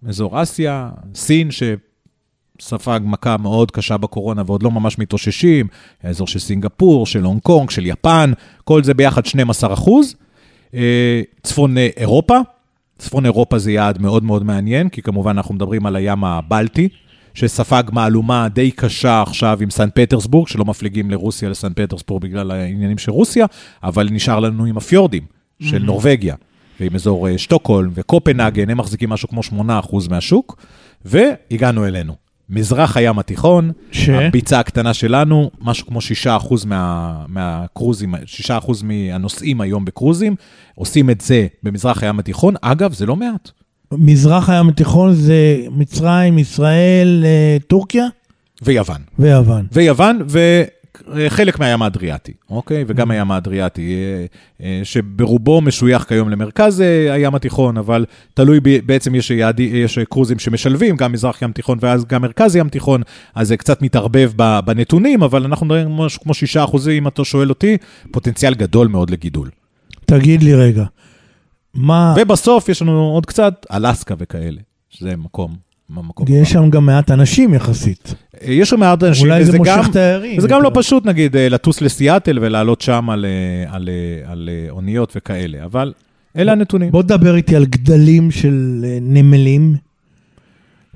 [0.07, 5.67] אזור אסיה, סין, שספג מכה מאוד קשה בקורונה ועוד לא ממש מתאוששים,
[6.03, 8.31] האזור של סינגפור, של הונג קונג, של יפן,
[8.63, 10.15] כל זה ביחד 12 אחוז.
[10.73, 12.37] אה, צפון אירופה,
[12.97, 16.89] צפון אירופה זה יעד מאוד מאוד מעניין, כי כמובן אנחנו מדברים על הים הבלטי,
[17.33, 22.97] שספג מהלומה די קשה עכשיו עם סן פטרסבורג, שלא מפליגים לרוסיה לסן פטרסבורג בגלל העניינים
[22.97, 23.45] של רוסיה,
[23.83, 25.23] אבל נשאר לנו עם הפיורדים
[25.61, 25.85] של Mhm.
[25.85, 26.35] נורבגיה,
[26.79, 30.57] ועם אזור אה, שטוקהולם וקופנהגן, הם מחזיקים משהו כמו 8% מהשוק,
[31.05, 32.13] והגענו אלינו.
[32.49, 34.09] מזרח הים התיכון, ש?
[34.09, 38.49] הביצה הקטנה שלנו, משהו כמו 6% מה, מהקרוזים, 6%
[38.83, 40.35] מהנוסעים היום בקרוזים,
[40.75, 42.53] עושים את זה במזרח הים התיכון.
[42.61, 43.51] אגב, זה לא מעט.
[43.91, 48.05] מזרח הים התיכון זה מצרים, ישראל, אה, טורקיה
[48.61, 49.01] ויוון.
[49.19, 49.65] ויוון.
[49.71, 50.19] ויוון,
[51.15, 52.83] וחלק מהים האדריאטי, אוקיי?
[52.87, 54.25] וגם הים האדריאטי, אה,
[54.65, 56.79] אה, שברובו משוייך כיום למרכז
[57.11, 61.77] הים התיכון, אבל תלוי, ב- בעצם יש, יעדי, יש קרוזים שמשלבים, גם מזרח ים תיכון
[61.81, 63.01] ואז גם מרכז ים תיכון,
[63.35, 64.31] אז זה קצת מתערבב
[64.65, 67.77] בנתונים, אבל אנחנו מדברים משהו כמו 6 אחוזים, אם אתה שואל אותי,
[68.11, 69.49] פוטנציאל גדול מאוד לגידול.
[70.05, 70.83] תגיד לי רגע,
[71.73, 74.57] מה, ובסוף יש לנו עוד קצת אלסקה וכאלה,
[74.89, 75.69] שזה מקום.
[76.29, 78.13] יש שם גם מעט אנשים יחסית.
[78.41, 80.37] יש שם מעט אנשים, אולי זה מושך גם- תיירים.
[80.37, 84.49] וזה גם לא פשוט, נגיד, אה, לטוס לסיאטל ולעלות שם על, אה, על, אה, על
[84.51, 85.93] אה, אוניות וכאלה, אבל
[86.37, 86.91] אלה הנתונים.
[86.91, 89.75] בוא תדבר איתי על גדלים של אה, נמלים.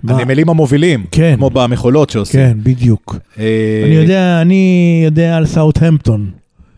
[0.08, 1.34] הנמלים המובילים, כן.
[1.38, 2.40] כמו במכולות שעושים.
[2.42, 3.16] כן, בדיוק.
[3.40, 6.32] אה, אני יודע, אני יודע על סאוטהמפטון.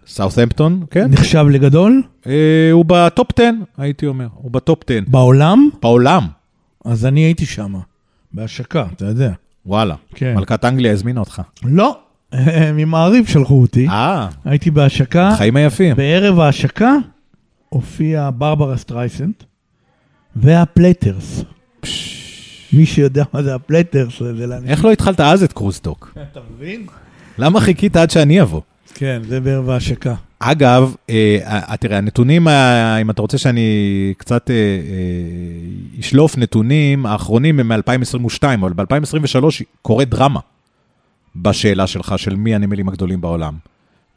[0.07, 1.11] סאות'המפטון, כן.
[1.11, 4.99] נחשב לגדול אה, הוא בטופ 10, הייתי אומר, הוא ב top 10.
[5.07, 6.27] בעולם, בעולם,
[6.85, 7.73] אז אני הייתי שם,
[8.33, 9.31] בהשקה, אתה יודע.
[9.65, 9.95] וואלה.
[10.15, 10.35] כן.
[10.35, 11.41] מלכת אנגליה הזמינה אותך.
[11.63, 11.99] לא,
[12.77, 13.87] ממעריב שלחו אותי.
[13.89, 15.95] אה, הייתי בהשקה, חיים היפים.
[15.95, 16.95] בערב ההשקה
[17.69, 19.43] הופיע ברברה סטרייסנט
[20.35, 21.43] והפלטרס.
[22.73, 24.69] מי שיודע מה זה הפלטרס, זה לאנשים.
[24.69, 26.13] איך לא התחלת אז את קרוזטוק?
[26.31, 26.85] אתה מבין?
[27.37, 28.61] למה חיכית עד שאני אבוא?
[28.97, 30.13] כן, זה בערב ההשקה.
[30.39, 37.05] אגב, אה, אה, תראה, הנתונים, אה, אם אתה רוצה שאני קצת אה, אה, אשלוף נתונים,
[37.05, 39.45] האחרונים הם מ-2022, אבל ב-2023
[39.81, 40.39] קורה דרמה
[41.35, 43.53] בשאלה שלך של מי הנמלים הגדולים בעולם.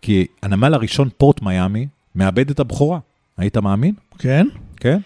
[0.02, 2.98] כי הנמל הראשון, פורט מיאמי, מאבד את הבכורה.
[3.38, 3.94] היית מאמין?
[4.18, 4.46] כן?
[4.76, 4.98] כן?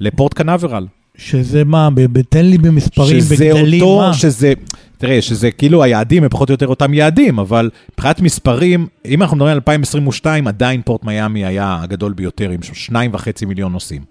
[0.00, 0.86] לפורט קנברל.
[1.16, 1.88] שזה מה,
[2.28, 4.14] תן לי במספרים, שזה בגדלים, אותו, מה?
[4.14, 4.52] שזה,
[4.98, 9.36] תראה, שזה כאילו היעדים הם פחות או יותר אותם יעדים, אבל מבחינת מספרים, אם אנחנו
[9.36, 14.02] מדברים על 2022, עדיין פורט מיאמי היה הגדול ביותר עם שניים וחצי מיליון נוסעים.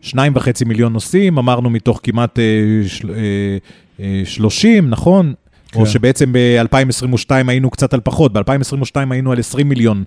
[0.00, 2.44] שניים וחצי מיליון נוסעים, אמרנו מתוך כמעט אה,
[2.88, 3.56] של, אה,
[4.00, 5.34] אה, 30, נכון?
[5.72, 5.80] כן.
[5.80, 10.04] או שבעצם ב-2022 היינו קצת על פחות, ב-2022 היינו על 20 מיליון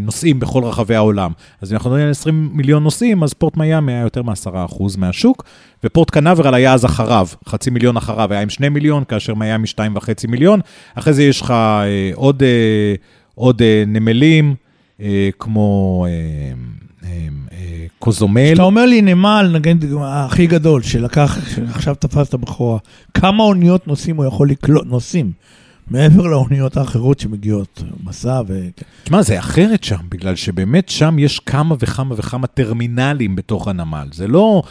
[0.00, 1.32] נוסעים בכל רחבי העולם.
[1.60, 5.44] אז אם אנחנו מדברים על 20 מיליון נוסעים, אז פורט מיאמי היה יותר מ-10% מהשוק,
[5.84, 10.28] ופורט קנברל היה אז אחריו, חצי מיליון אחריו, היה עם 2 מיליון, כאשר מיאמי 2.5
[10.28, 10.60] מיליון.
[10.94, 12.94] אחרי זה יש לך אה, עוד, אה,
[13.34, 14.54] עוד אה, נמלים,
[15.00, 16.12] אה, כמו אה,
[17.08, 18.46] אה, אה, קוזומל.
[18.52, 22.78] כשאתה אומר לי נמל, נגיד הכי גדול, שלקח, שעכשיו תפס את הבכורה,
[23.14, 25.32] כמה אוניות נוסעים הוא יכול לקלוט, נוסעים,
[25.90, 28.68] מעבר לאוניות האחרות שמגיעות, מסע ו...
[29.04, 34.08] תשמע, זה אחרת שם, בגלל שבאמת שם יש כמה וכמה וכמה טרמינלים בתוך הנמל.
[34.12, 34.62] זה לא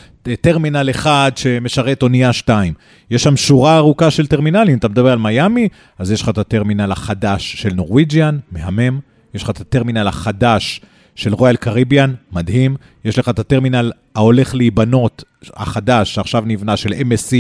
[0.41, 2.73] טרמינל אחד שמשרת אונייה שתיים.
[3.11, 4.77] יש שם שורה ארוכה של טרמינלים.
[4.77, 5.67] אתה מדבר על מיאמי,
[5.99, 8.99] אז יש לך את הטרמינל החדש של נורוויג'יאן, מהמם.
[9.33, 10.81] יש לך את הטרמינל החדש
[11.15, 12.75] של רויאל קריביאן, מדהים.
[13.05, 17.35] יש לך את הטרמינל ההולך להיבנות, החדש, שעכשיו נבנה, של MSC,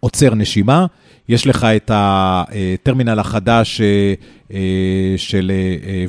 [0.00, 0.86] עוצר נשימה.
[1.30, 4.14] יש לך את הטרמינל החדש אה,
[4.52, 5.52] אה, של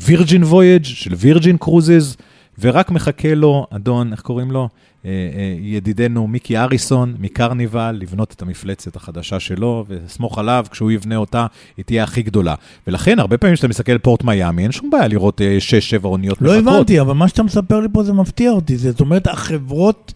[0.05, 2.17] וירג'ין וויג', של וירג'ין קרוזז,
[2.59, 4.69] ורק מחכה לו, אדון, איך קוראים לו?
[5.05, 11.15] אה, אה, ידידנו מיקי אריסון מקרניבל, לבנות את המפלצת החדשה שלו, וסמוך עליו, כשהוא יבנה
[11.15, 11.45] אותה,
[11.77, 12.55] היא תהיה הכי גדולה.
[12.87, 15.41] ולכן, הרבה פעמים כשאתה מסתכל על פורט מיאמי, אין שום בעיה לראות
[16.01, 16.73] 6-7 אוניות לא מחכות.
[16.73, 18.77] הבנתי, אבל מה שאתה מספר לי פה זה מפתיע אותי.
[18.77, 20.13] זאת אומרת, החברות,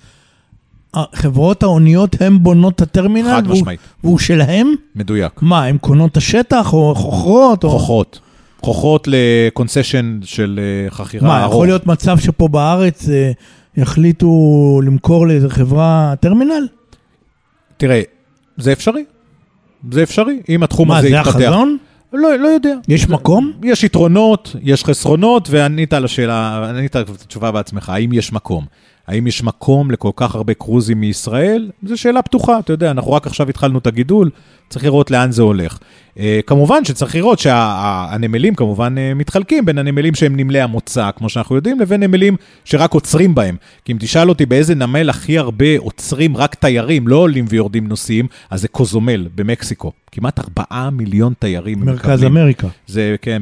[1.13, 3.27] חברות האוניות, הן בונות את הטרמינל?
[3.29, 4.73] חד והוא- משמעית, והוא שלהם?
[4.95, 5.31] מדויק.
[5.41, 7.63] מה, הן קונות את השטח או חוכרות?
[7.63, 7.69] או...
[7.69, 8.19] חוכרות.
[8.61, 11.53] חוכרות לקונסשן של אה, חכירה מה, ארוך.
[11.53, 13.31] יכול להיות מצב שפה בארץ אה,
[13.77, 14.29] יחליטו
[14.85, 16.67] למכור לאיזה חברה טרמינל?
[17.77, 18.01] תראה,
[18.57, 19.03] זה אפשרי.
[19.91, 21.35] זה אפשרי, אם התחום מה, הזה זה יתפתח.
[21.35, 21.77] החזון?
[22.13, 22.73] לא, לא יודע.
[22.87, 23.51] יש מקום?
[23.63, 28.65] יש יתרונות, יש חסרונות, וענית על השאלה, ענית את התשובה בעצמך, האם יש מקום?
[29.07, 31.71] האם יש מקום לכל כך הרבה קרוזים מישראל?
[31.83, 34.29] זו שאלה פתוחה, אתה יודע, אנחנו רק עכשיו התחלנו את הגידול,
[34.69, 35.77] צריך לראות לאן זה הולך.
[36.15, 41.55] Uh, כמובן שצריך לראות שהנמלים כמובן uh, מתחלקים בין הנמלים שהם נמלי המוצא, כמו שאנחנו
[41.55, 43.55] יודעים, לבין נמלים שרק עוצרים בהם.
[43.85, 48.27] כי אם תשאל אותי באיזה נמל הכי הרבה עוצרים רק תיירים, לא עולים ויורדים נוסעים,
[48.49, 49.91] אז זה קוזומל במקסיקו.
[50.15, 52.37] כמעט 4 מיליון תיירים מרכז מקבלים.
[52.37, 52.67] אמריקה.
[52.87, 53.41] זה כן,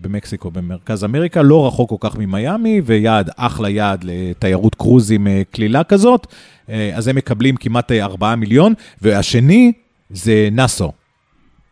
[0.00, 5.84] במקסיקו, במרכז אמריקה, לא רחוק כל כך ממיאמי, ויעד, אחלה יעד לתיירות קרוזים אה, קלילה
[5.84, 6.26] כזאת,
[6.68, 9.72] אה, אז הם מקבלים כמעט אה, 4 מיליון, והשני
[10.10, 10.92] זה נאסו,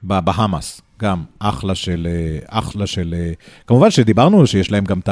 [0.04, 0.80] בבהאמאס.
[1.02, 3.32] גם אחלה של, אה, אחלה של, אה,
[3.66, 5.08] כמובן שדיברנו שיש להם גם את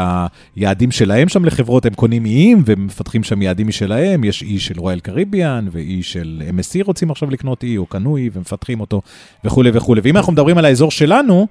[0.56, 5.00] היעדים שלהם שם לחברות, הם קונים איים ומפתחים שם יעדים משלהם, יש אי של רויאל
[5.00, 9.02] קריביאן ואי של MSC רוצים עכשיו לקנות אי או קנו אי ומפתחים אותו
[9.44, 10.00] וכולי וכולי.
[10.04, 11.46] ואם אנחנו מדברים על האזור שלנו,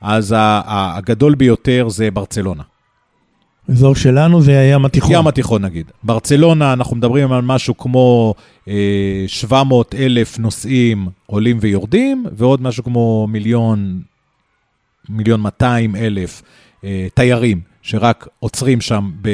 [0.00, 2.62] אז הגדול ביותר זה ברצלונה.
[3.70, 5.12] אזור שלנו זה הים התיכון.
[5.12, 5.86] ים התיכון נגיד.
[6.02, 8.34] ברצלונה, אנחנו מדברים על משהו כמו
[8.68, 14.00] אה, 700 אלף נוסעים עולים ויורדים, ועוד משהו כמו מיליון,
[15.08, 16.42] מיליון 200 אלף
[16.84, 19.28] אה, תיירים שרק עוצרים שם ב,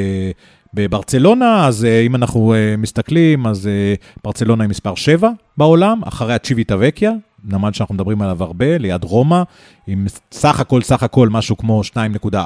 [0.75, 1.67] בברצלונה.
[1.67, 3.95] אז אה, אם אנחנו אה, מסתכלים, אז אה,
[4.25, 7.13] ברצלונה היא מספר 7 בעולם, אחריה צ'יוויטה וקיה,
[7.45, 9.43] נמל שאנחנו מדברים עליו הרבה, ליד רומא,
[9.87, 11.81] עם סך הכל, סך הכל משהו כמו
[12.33, 12.37] 2.4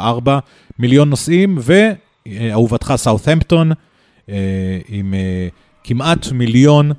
[0.78, 3.72] מיליון נוסעים, ואהובתך סאות'המפטון,
[4.28, 5.48] אה, עם אה,
[5.84, 6.92] כמעט מיליון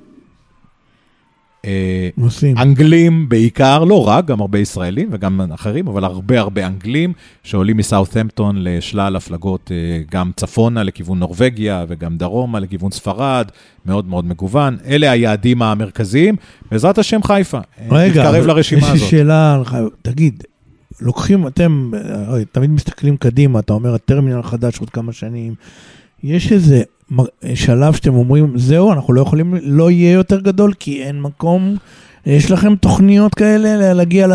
[2.18, 2.58] נוסעים.
[2.58, 8.56] אנגלים בעיקר, לא רק, גם הרבה ישראלים וגם אחרים, אבל הרבה הרבה אנגלים שעולים מסאות'המפטון
[8.60, 13.52] לשלל הפלגות, אה, גם צפונה לכיוון נורבגיה וגם דרומה לכיוון ספרד,
[13.86, 14.78] מאוד מאוד מגוון.
[14.86, 16.36] אלה היעדים המרכזיים,
[16.72, 17.58] בעזרת השם חיפה.
[17.58, 19.10] אה, רגע, תתקרב לרשימה יש לי הזאת.
[19.10, 20.44] שאלה, לך, תגיד,
[21.02, 21.92] לוקחים, אתם
[22.52, 25.54] תמיד מסתכלים קדימה, אתה אומר, הטרמינל החדש עוד כמה שנים,
[26.24, 26.84] יש איזה
[27.56, 31.76] שלב שאתם אומרים, זהו, אנחנו לא יכולים, לא יהיה יותר גדול, כי אין מקום,
[32.26, 34.28] יש לכם תוכניות כאלה להגיע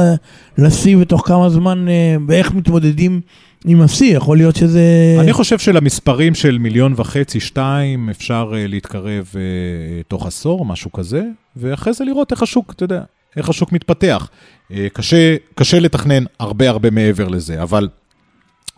[0.58, 3.20] לשיא בתוך כמה זמן, אה, ואיך מתמודדים
[3.66, 4.82] עם השיא, יכול להיות שזה...
[5.20, 9.36] אני חושב שלמספרים של מיליון וחצי, שתיים, אפשר uh, להתקרב uh,
[10.08, 11.22] תוך עשור, משהו כזה,
[11.56, 13.02] ואחרי זה לראות איך השוק, אתה יודע,
[13.36, 14.30] איך השוק מתפתח.
[14.92, 17.88] קשה, קשה לתכנן הרבה הרבה מעבר לזה, אבל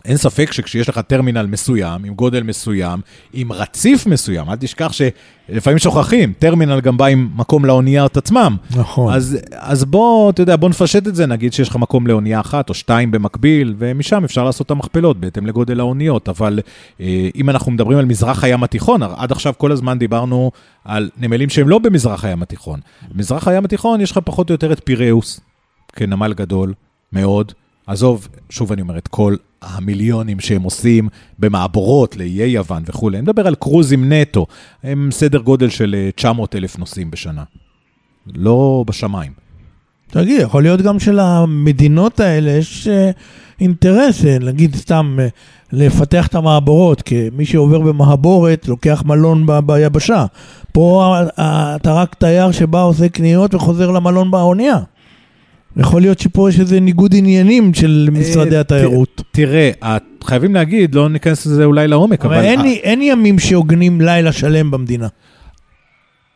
[0.07, 3.01] אין ספק שכשיש לך טרמינל מסוים, עם גודל מסוים,
[3.33, 8.57] עם רציף מסוים, אל תשכח שלפעמים שוכחים, טרמינל גם בא עם מקום לאוניות עצמם.
[8.77, 9.15] נכון.
[9.15, 12.69] אז, אז בוא, אתה יודע, בוא נפשט את זה, נגיד שיש לך מקום לאונייה אחת
[12.69, 16.61] או שתיים במקביל, ומשם אפשר לעשות את המכפלות בהתאם לגודל האוניות, אבל
[17.01, 20.51] אה, אם אנחנו מדברים על מזרח הים התיכון, עד עכשיו כל הזמן דיברנו
[20.85, 22.81] על נמלים שהם לא במזרח הים התיכון.
[23.11, 25.41] במזרח הים התיכון יש לך פחות או יותר את פיראוס,
[25.93, 26.75] כנמל גדול
[27.13, 27.53] מאוד.
[27.87, 33.17] עזוב, שוב אני אומר, את כל המיליונים שהם עושים במעבורות לאיי יוון וכולי.
[33.19, 34.47] אני מדבר על קרוזים נטו,
[34.83, 37.43] הם סדר גודל של אה, 900 אלף נוסעים בשנה.
[38.35, 39.47] לא בשמיים.
[40.11, 43.11] תגיד, יכול להיות גם שלמדינות האלה יש אה,
[43.61, 45.29] אינטרס, אה, נגיד סתם, אה,
[45.73, 50.27] לפתח את המעבורות, כי מי שעובר במעבורת לוקח מלון ב- ביבשה.
[50.73, 51.15] פה
[51.77, 54.79] אתה רק תייר שבא, עושה קניות וחוזר למלון באונייה.
[55.77, 59.23] יכול להיות שפה יש איזה ניגוד עניינים של משרדי אה, התיירות.
[59.31, 59.71] תראה,
[60.25, 62.37] חייבים להגיד, לא ניכנס לזה אולי לעומק, אבל...
[62.37, 62.45] אבל
[62.83, 65.09] אין, ימים שהוגנים לילה שלם במדינה.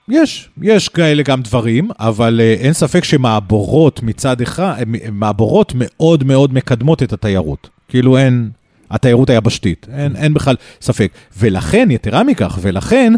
[0.08, 6.24] יש, יש כאלה גם דברים, אבל אה, אין ספק שמעבורות מצד אחד, אה, מעבורות מאוד
[6.24, 7.68] מאוד מקדמות את התיירות.
[7.88, 8.50] כאילו אין,
[8.90, 11.12] התיירות היבשתית, אין, אין בכלל ספק.
[11.38, 13.12] ולכן, יתרה מכך, ולכן,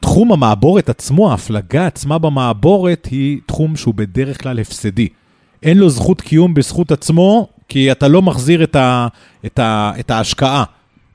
[0.00, 5.08] תחום המעבורת עצמו, ההפלגה עצמה במעבורת, היא תחום שהוא בדרך כלל הפסדי.
[5.62, 9.08] אין לו זכות קיום בזכות עצמו, כי אתה לא מחזיר את, ה,
[9.46, 10.64] את, ה, את ההשקעה.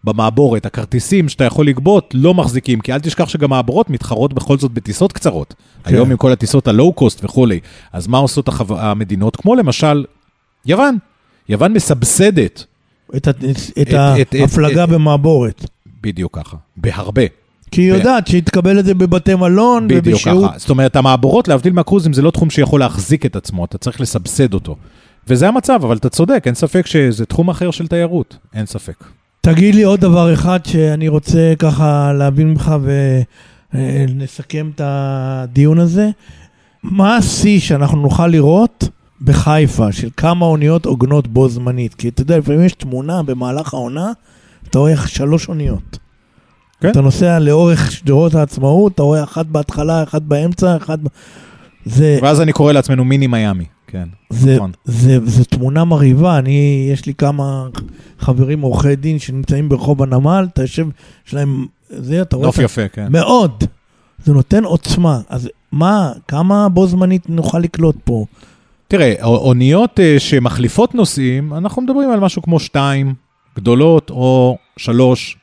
[0.04, 4.72] במעבורת, הכרטיסים שאתה יכול לגבות לא מחזיקים, כי אל תשכח שגם מעבורות מתחרות בכל זאת
[4.72, 5.54] בטיסות קצרות.
[5.84, 5.96] כן.
[5.96, 7.60] היום עם כל הטיסות הלואו-קוסט וכולי.
[7.94, 8.66] אז מה עושות החו...
[8.80, 9.36] המדינות?
[9.36, 10.06] כמו למשל
[10.66, 10.98] יוון.
[11.50, 12.64] יוון מסבסדת,
[13.16, 13.36] את, את
[13.82, 15.70] את- את- ההפלגה את- במעבורת.
[16.02, 17.22] בדיוק ככה, בהרבה.
[17.72, 20.50] כי היא יודעת שהיא תקבל את זה בבתי מלון בדיוק ובשהות.
[20.50, 20.60] ככה.
[20.60, 24.54] זאת אומרת, המעבורות, להבדיל מהקרוזים, זה לא תחום שיכול להחזיק את עצמו, אתה צריך לסבסד
[24.54, 24.76] אותו.
[25.28, 29.04] וזה המצב, אבל אתה צודק, אין ספק שזה תחום אחר של תיירות, אין ספק.
[29.42, 32.76] תגיד לי עוד דבר אחד שאני רוצה ככה להבין ממך
[33.74, 36.10] ונסכם את הדיון הזה.
[36.84, 38.90] מה השיא שאנחנו נוכל לראות
[39.22, 41.94] בחיפה של כמה אוניות עוגנות בו זמנית?
[41.94, 44.12] כי אתה יודע, לפעמים יש תמונה במהלך העונה,
[44.70, 45.98] אתה רואה שלוש אוניות.
[46.82, 46.90] כן.
[46.90, 51.00] אתה נוסע לאורך שדרות העצמאות, אתה רואה אחת בהתחלה, אחת באמצע, אחת...
[51.86, 54.08] זה, ואז אני קורא לעצמנו מיני מיאמי, כן.
[54.30, 54.72] זה, נכון.
[54.86, 57.68] זה, זה תמונה מרהיבה, אני, יש לי כמה
[58.20, 60.88] חברים עורכי דין שנמצאים ברחוב הנמל, אתה יושב,
[61.28, 63.08] יש להם, זה, אתה רואה, נוף יפה, כן.
[63.10, 63.64] מאוד.
[64.26, 65.20] זה נותן עוצמה.
[65.30, 68.26] אז מה, כמה בו זמנית נוכל לקלוט פה?
[68.88, 73.14] תראה, אוניות אה, שמחליפות נוסעים, אנחנו מדברים על משהו כמו שתיים
[73.56, 75.38] גדולות או שלוש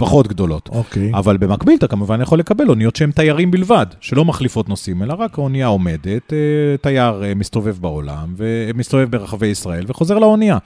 [0.00, 0.68] פחות גדולות.
[0.72, 1.10] אוקיי.
[1.14, 5.38] אבל במקביל אתה כמובן יכול לקבל אוניות שהן תיירים בלבד, שלא מחליפות נוסעים, אלא רק
[5.38, 6.38] האונייה עומדת, אה,
[6.82, 10.58] תייר אה, מסתובב בעולם, ומסתובב ברחבי ישראל וחוזר לאונייה.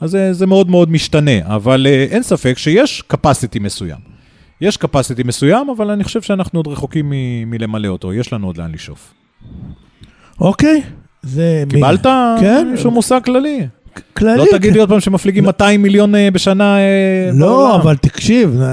[0.00, 3.98] אז זה, זה מאוד מאוד משתנה, אבל אה, אין ספק שיש capacity מסוים.
[4.60, 8.56] יש capacity מסוים, אבל אני חושב שאנחנו עוד רחוקים מ- מלמלא אותו, יש לנו עוד
[8.56, 9.14] לאן לשאוף.
[10.40, 10.82] אוקיי.
[11.22, 11.64] זה...
[11.68, 12.06] קיבלת
[12.40, 12.68] כן.
[12.72, 13.66] איזשהו מושג כללי?
[14.16, 14.38] כללי.
[14.38, 17.80] לא תגיד לי עוד פעם שמפליגים 200 מיליון אה, בשנה אה, לא, בעולם.
[17.80, 18.68] אבל תקשיב, אה,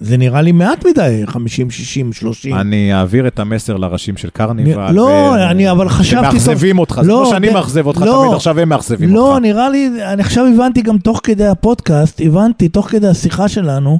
[0.00, 2.54] זה נראה לי מעט מדי, 50, 60, 30.
[2.54, 4.92] אני אעביר את המסר לראשים של קרניבל.
[4.92, 6.40] לא, אני אבל חשבתי טוב.
[6.40, 8.22] שמאכזבים אותך, זה לא, כמו שאני מאכזב אותך לא.
[8.24, 9.42] תמיד, עכשיו הם מאכזבים לא, אותך.
[9.42, 13.98] נראה לי, אני עכשיו הבנתי גם תוך כדי הפודקאסט, הבנתי תוך כדי השיחה שלנו,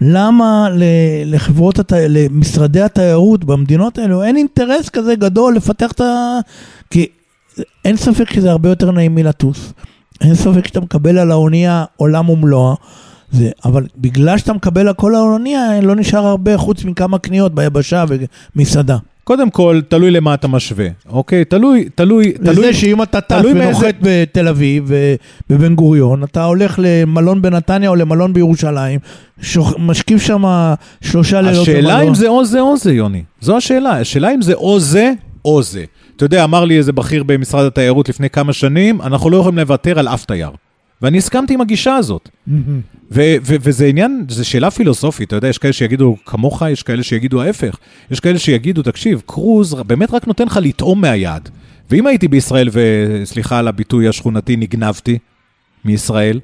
[0.00, 0.68] למה
[1.24, 1.92] לחברות, הת...
[2.08, 6.38] למשרדי התיירות במדינות האלו אין אינטרס כזה גדול לפתח את ה...
[6.90, 7.06] כי
[7.84, 9.72] אין ספק שזה הרבה יותר נעים מלטוס.
[10.20, 12.74] אין ספק שאתה מקבל על האונייה עולם ומלואה.
[13.32, 18.04] זה, אבל בגלל שאתה מקבל הכל על האונייה, לא נשאר הרבה חוץ מכמה קניות ביבשה
[18.56, 18.96] ומסעדה.
[19.24, 21.44] קודם כל, תלוי למה אתה משווה, אוקיי?
[21.44, 22.54] תלוי, תלוי, תלוי.
[22.54, 24.90] לזה שאם אתה טס תלוי מאיזה- ונוחת בתל אביב
[25.50, 29.00] ובבן גוריון, אתה הולך למלון בנתניה או למלון בירושלים,
[29.40, 29.74] שוכ...
[29.78, 30.44] משכיב שם
[31.00, 32.08] שלושה לילות השאלה במלון.
[32.08, 33.22] אם זה או זה או זה, יוני.
[33.40, 33.90] זו השאלה.
[34.00, 35.12] השאלה אם זה או זה
[35.44, 35.84] או זה.
[36.16, 39.98] אתה יודע, אמר לי איזה בכיר במשרד התיירות לפני כמה שנים, אנחנו לא יכולים לוותר
[39.98, 40.50] על אף תייר.
[41.02, 42.28] ואני הסכמתי עם הגישה הזאת.
[42.48, 47.02] ו- ו- וזה עניין, זו שאלה פילוסופית, אתה יודע, יש כאלה שיגידו כמוך, יש כאלה
[47.02, 47.76] שיגידו ההפך.
[48.10, 51.48] יש כאלה שיגידו, תקשיב, קרוז באמת רק נותן לך לטעום מהיעד.
[51.90, 55.18] ואם הייתי בישראל, וסליחה על הביטוי השכונתי, נגנבתי
[55.84, 56.40] מישראל.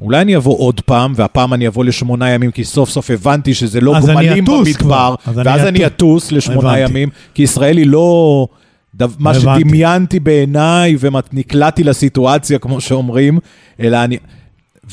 [0.00, 3.80] אולי אני אבוא עוד פעם, והפעם אני אבוא לשמונה ימים, כי סוף סוף הבנתי שזה
[3.80, 6.32] לא גמלים במדבר, ואז אני אטוס.
[6.32, 6.78] לשמונה.
[6.78, 8.46] ימים, כי ישראל היא לא...
[8.94, 9.60] דו- מה הבנתי.
[9.60, 13.38] שדמיינתי בעיניי ונקלעתי לסיטואציה, כמו שאומרים,
[13.80, 14.18] אלא אני...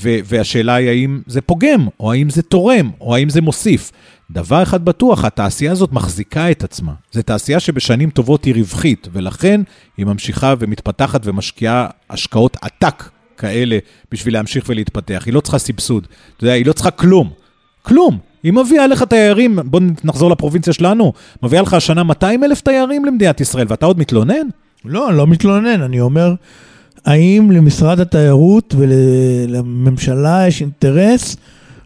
[0.01, 3.91] ו- והשאלה היא האם זה פוגם, או האם זה תורם, או האם זה מוסיף.
[4.31, 6.93] דבר אחד בטוח, התעשייה הזאת מחזיקה את עצמה.
[7.11, 9.61] זו תעשייה שבשנים טובות היא רווחית, ולכן
[9.97, 13.77] היא ממשיכה ומתפתחת ומשקיעה השקעות עתק כאלה
[14.11, 15.23] בשביל להמשיך ולהתפתח.
[15.25, 16.07] היא לא צריכה סבסוד,
[16.37, 17.31] אתה יודע, היא לא צריכה כלום.
[17.81, 18.19] כלום.
[18.43, 23.41] היא מביאה לך תיירים, בוא נחזור לפרובינציה שלנו, מביאה לך השנה 200 אלף תיירים למדינת
[23.41, 24.47] ישראל, ואתה עוד מתלונן?
[24.85, 26.33] לא, אני לא מתלונן, אני אומר,
[27.05, 31.37] האם למשרד התיירות ולממשלה יש אינטרס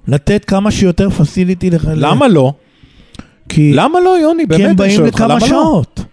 [0.08, 1.90] לתת כמה שיותר פסיליטי לך?
[1.96, 2.54] למה לא?
[3.50, 4.46] כי, למה לא, יוני?
[4.46, 5.48] באמת, כי הם אני באים שואל אותך, לכמה למה לא?
[5.48, 6.04] שעות.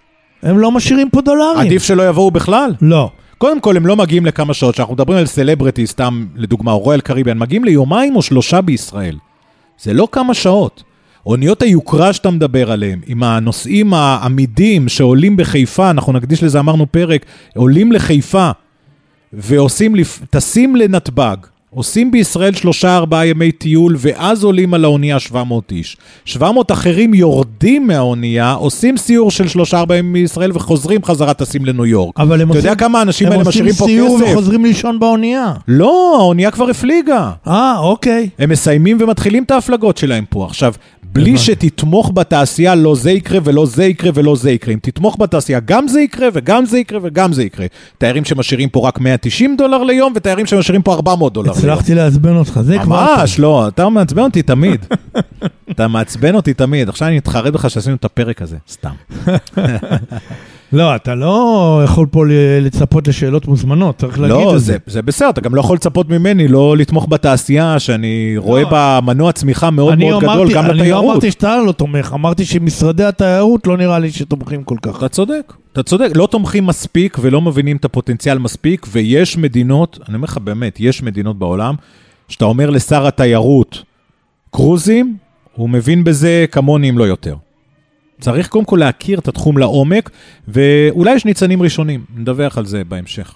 [0.43, 1.59] הם לא משאירים פה דולרים.
[1.59, 2.75] עדיף שלא יבואו בכלל.
[2.83, 3.11] לא.
[3.39, 7.01] קודם כל, הם לא מגיעים לכמה שעות, כשאנחנו מדברים על סלבריטי, סתם לדוגמה, או רויאל
[7.01, 9.17] קריביאן, מגיעים ליומיים או שלושה בישראל.
[9.83, 10.83] זה לא כמה שעות.
[11.27, 17.27] אוניות היוקרה שאתה מדבר עליהן, עם הנוסעים העמידים שעולים בחיפה, אנחנו נקדיש לזה, אמרנו פרק,
[17.57, 18.51] עולים לחיפה
[19.33, 19.95] ועושים,
[20.31, 21.37] טסים לנתב"ג,
[21.75, 25.97] עושים בישראל שלושה ארבעה ימי טיול, ואז עולים על האונייה 700 איש.
[26.25, 31.87] 700 אחרים יורדים מהאונייה, עושים סיור של שלושה ארבעה ימים בישראל וחוזרים חזרה, טסים לניו
[31.87, 32.21] יורק.
[32.21, 32.71] אבל הם אתה עושים...
[32.71, 34.33] יודע כמה האנשים הם האלה עושים משאירים פה סיור כסף?
[34.33, 35.53] וחוזרים לישון באונייה.
[35.69, 37.31] לא, האונייה כבר הפליגה.
[37.47, 38.29] אה, אוקיי.
[38.39, 40.45] הם מסיימים ומתחילים את ההפלגות שלהם פה.
[40.47, 40.75] עכשיו,
[41.13, 41.39] בלי.
[41.39, 44.75] שתתמוך בתעשייה, לא זה יקרה ולא זה יקרה ולא זה יקרה.
[44.75, 47.67] אם תתמוך בתעשייה, גם זה יקרה וגם זה יקרה וגם זה יקרה.
[47.99, 51.59] תיירים שמשאירים פה רק 190 דולר ליום, ותיירים שמשאירים פה 400 דולר ליום.
[51.59, 53.15] הצלחתי לעצבן אותך, זה כבר...
[53.17, 54.87] ממש לא, אתה מעצבן אותי תמיד.
[55.71, 56.89] אתה מעצבן אותי תמיד.
[56.89, 58.91] עכשיו אני מתחרט בך שעשינו את הפרק הזה, סתם.
[60.73, 62.25] לא, אתה לא יכול פה
[62.61, 64.77] לצפות לשאלות מוזמנות, צריך להגיד לא, את זה, זה.
[64.87, 69.33] זה בסדר, אתה גם לא יכול לצפות ממני לא לתמוך בתעשייה, שאני רואה בה מנוע
[69.33, 71.05] צמיחה מאוד מאוד גדול, אמרתי- גם אני לא לתיירות.
[71.05, 74.97] אמרתי שאתה לא תומך, אמרתי שמשרדי התיירות לא נראה לי שתומכים כל כך.
[74.99, 80.15] אתה צודק, אתה צודק, לא תומכים מספיק ולא מבינים את הפוטנציאל מספיק, ויש מדינות, אני
[80.17, 81.75] אומר לך באמת, יש מדינות בעולם,
[82.29, 83.83] שאתה אומר לשר התיירות,
[84.51, 85.17] קרוזים,
[85.55, 87.35] הוא מבין בזה כמוני אם לא יותר.
[88.21, 90.11] צריך קודם כל להכיר את התחום לעומק,
[90.49, 93.35] ואולי יש ניצנים ראשונים, נדווח על זה בהמשך.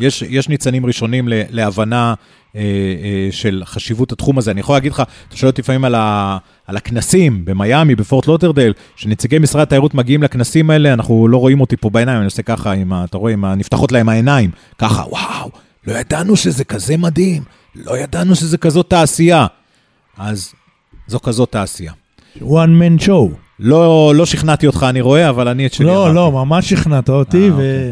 [0.00, 2.14] יש, יש ניצנים ראשונים להבנה
[2.56, 4.50] אה, אה, של חשיבות התחום הזה.
[4.50, 8.72] אני יכול להגיד לך, אתה שואל אותי לפעמים על, ה, על הכנסים במיאמי, בפורט לוטרדל,
[8.96, 12.72] שנציגי משרד התיירות מגיעים לכנסים האלה, אנחנו לא רואים אותי פה בעיניים, אני עושה ככה,
[12.72, 15.50] עם ה, אתה רואה, עם ה, נפתחות להם העיניים, ככה, וואו,
[15.86, 17.42] לא ידענו שזה כזה מדהים,
[17.74, 19.46] לא ידענו שזה כזאת תעשייה.
[20.18, 20.54] אז
[21.06, 21.92] זו כזאת תעשייה.
[22.40, 23.43] one man show.
[23.60, 26.14] לא, לא שכנעתי אותך, אני רואה, אבל אני את שלי לא, אמרתי.
[26.14, 27.90] לא, ממש שכנעת אותי, אה, ו...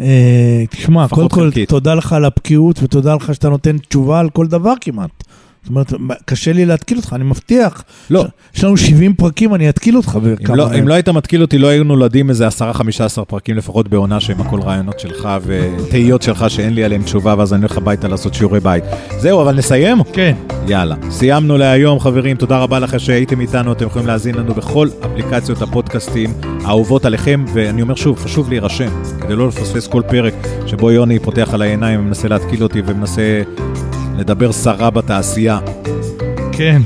[0.00, 1.50] אה, תשמע, קודם כל.
[1.68, 5.24] תודה לך על הבקיאות ותודה לך שאתה נותן תשובה על כל דבר כמעט.
[5.66, 7.84] זאת אומרת, קשה לי להתקיל אותך, אני מבטיח.
[8.10, 8.24] לא.
[8.54, 10.56] יש לנו 70 פרקים, אני אתקיל אותך אם בכמה...
[10.56, 12.50] לא, אם לא היית מתקיל אותי, לא היו נולדים איזה 10-15
[13.28, 17.60] פרקים לפחות בעונה שהם הכל רעיונות שלך ותהיות שלך שאין לי עליהם תשובה, ואז אני
[17.60, 18.84] הולך הביתה לעשות שיעורי בית.
[19.18, 19.98] זהו, אבל נסיים?
[20.12, 20.34] כן.
[20.68, 20.94] יאללה.
[21.10, 22.36] סיימנו להיום, חברים.
[22.36, 23.72] תודה רבה לכם שהייתם איתנו.
[23.72, 26.32] אתם יכולים להאזין לנו בכל אפליקציות הפודקאסטים
[26.64, 28.88] האהובות עליכם, ואני אומר שוב, חשוב להירשם,
[29.20, 30.34] כדי לא לפספס כל פרק
[30.66, 33.42] שבו יוני פותח על העיניים ומנסה להתקיל אותי ומנסה
[34.18, 35.58] לדבר סרה בתעשייה.
[36.52, 36.82] כן.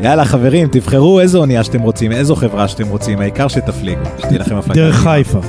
[0.00, 4.02] יאללה, חברים, תבחרו איזו אונייה שאתם רוצים, איזו חברה שאתם רוצים, העיקר שתפליגו.
[4.18, 4.74] שתהיה לכם הפלגה.
[4.80, 5.40] דרך חיפה.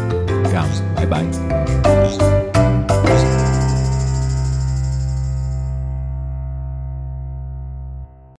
[0.54, 0.66] גם.
[0.96, 1.57] ביי ביי.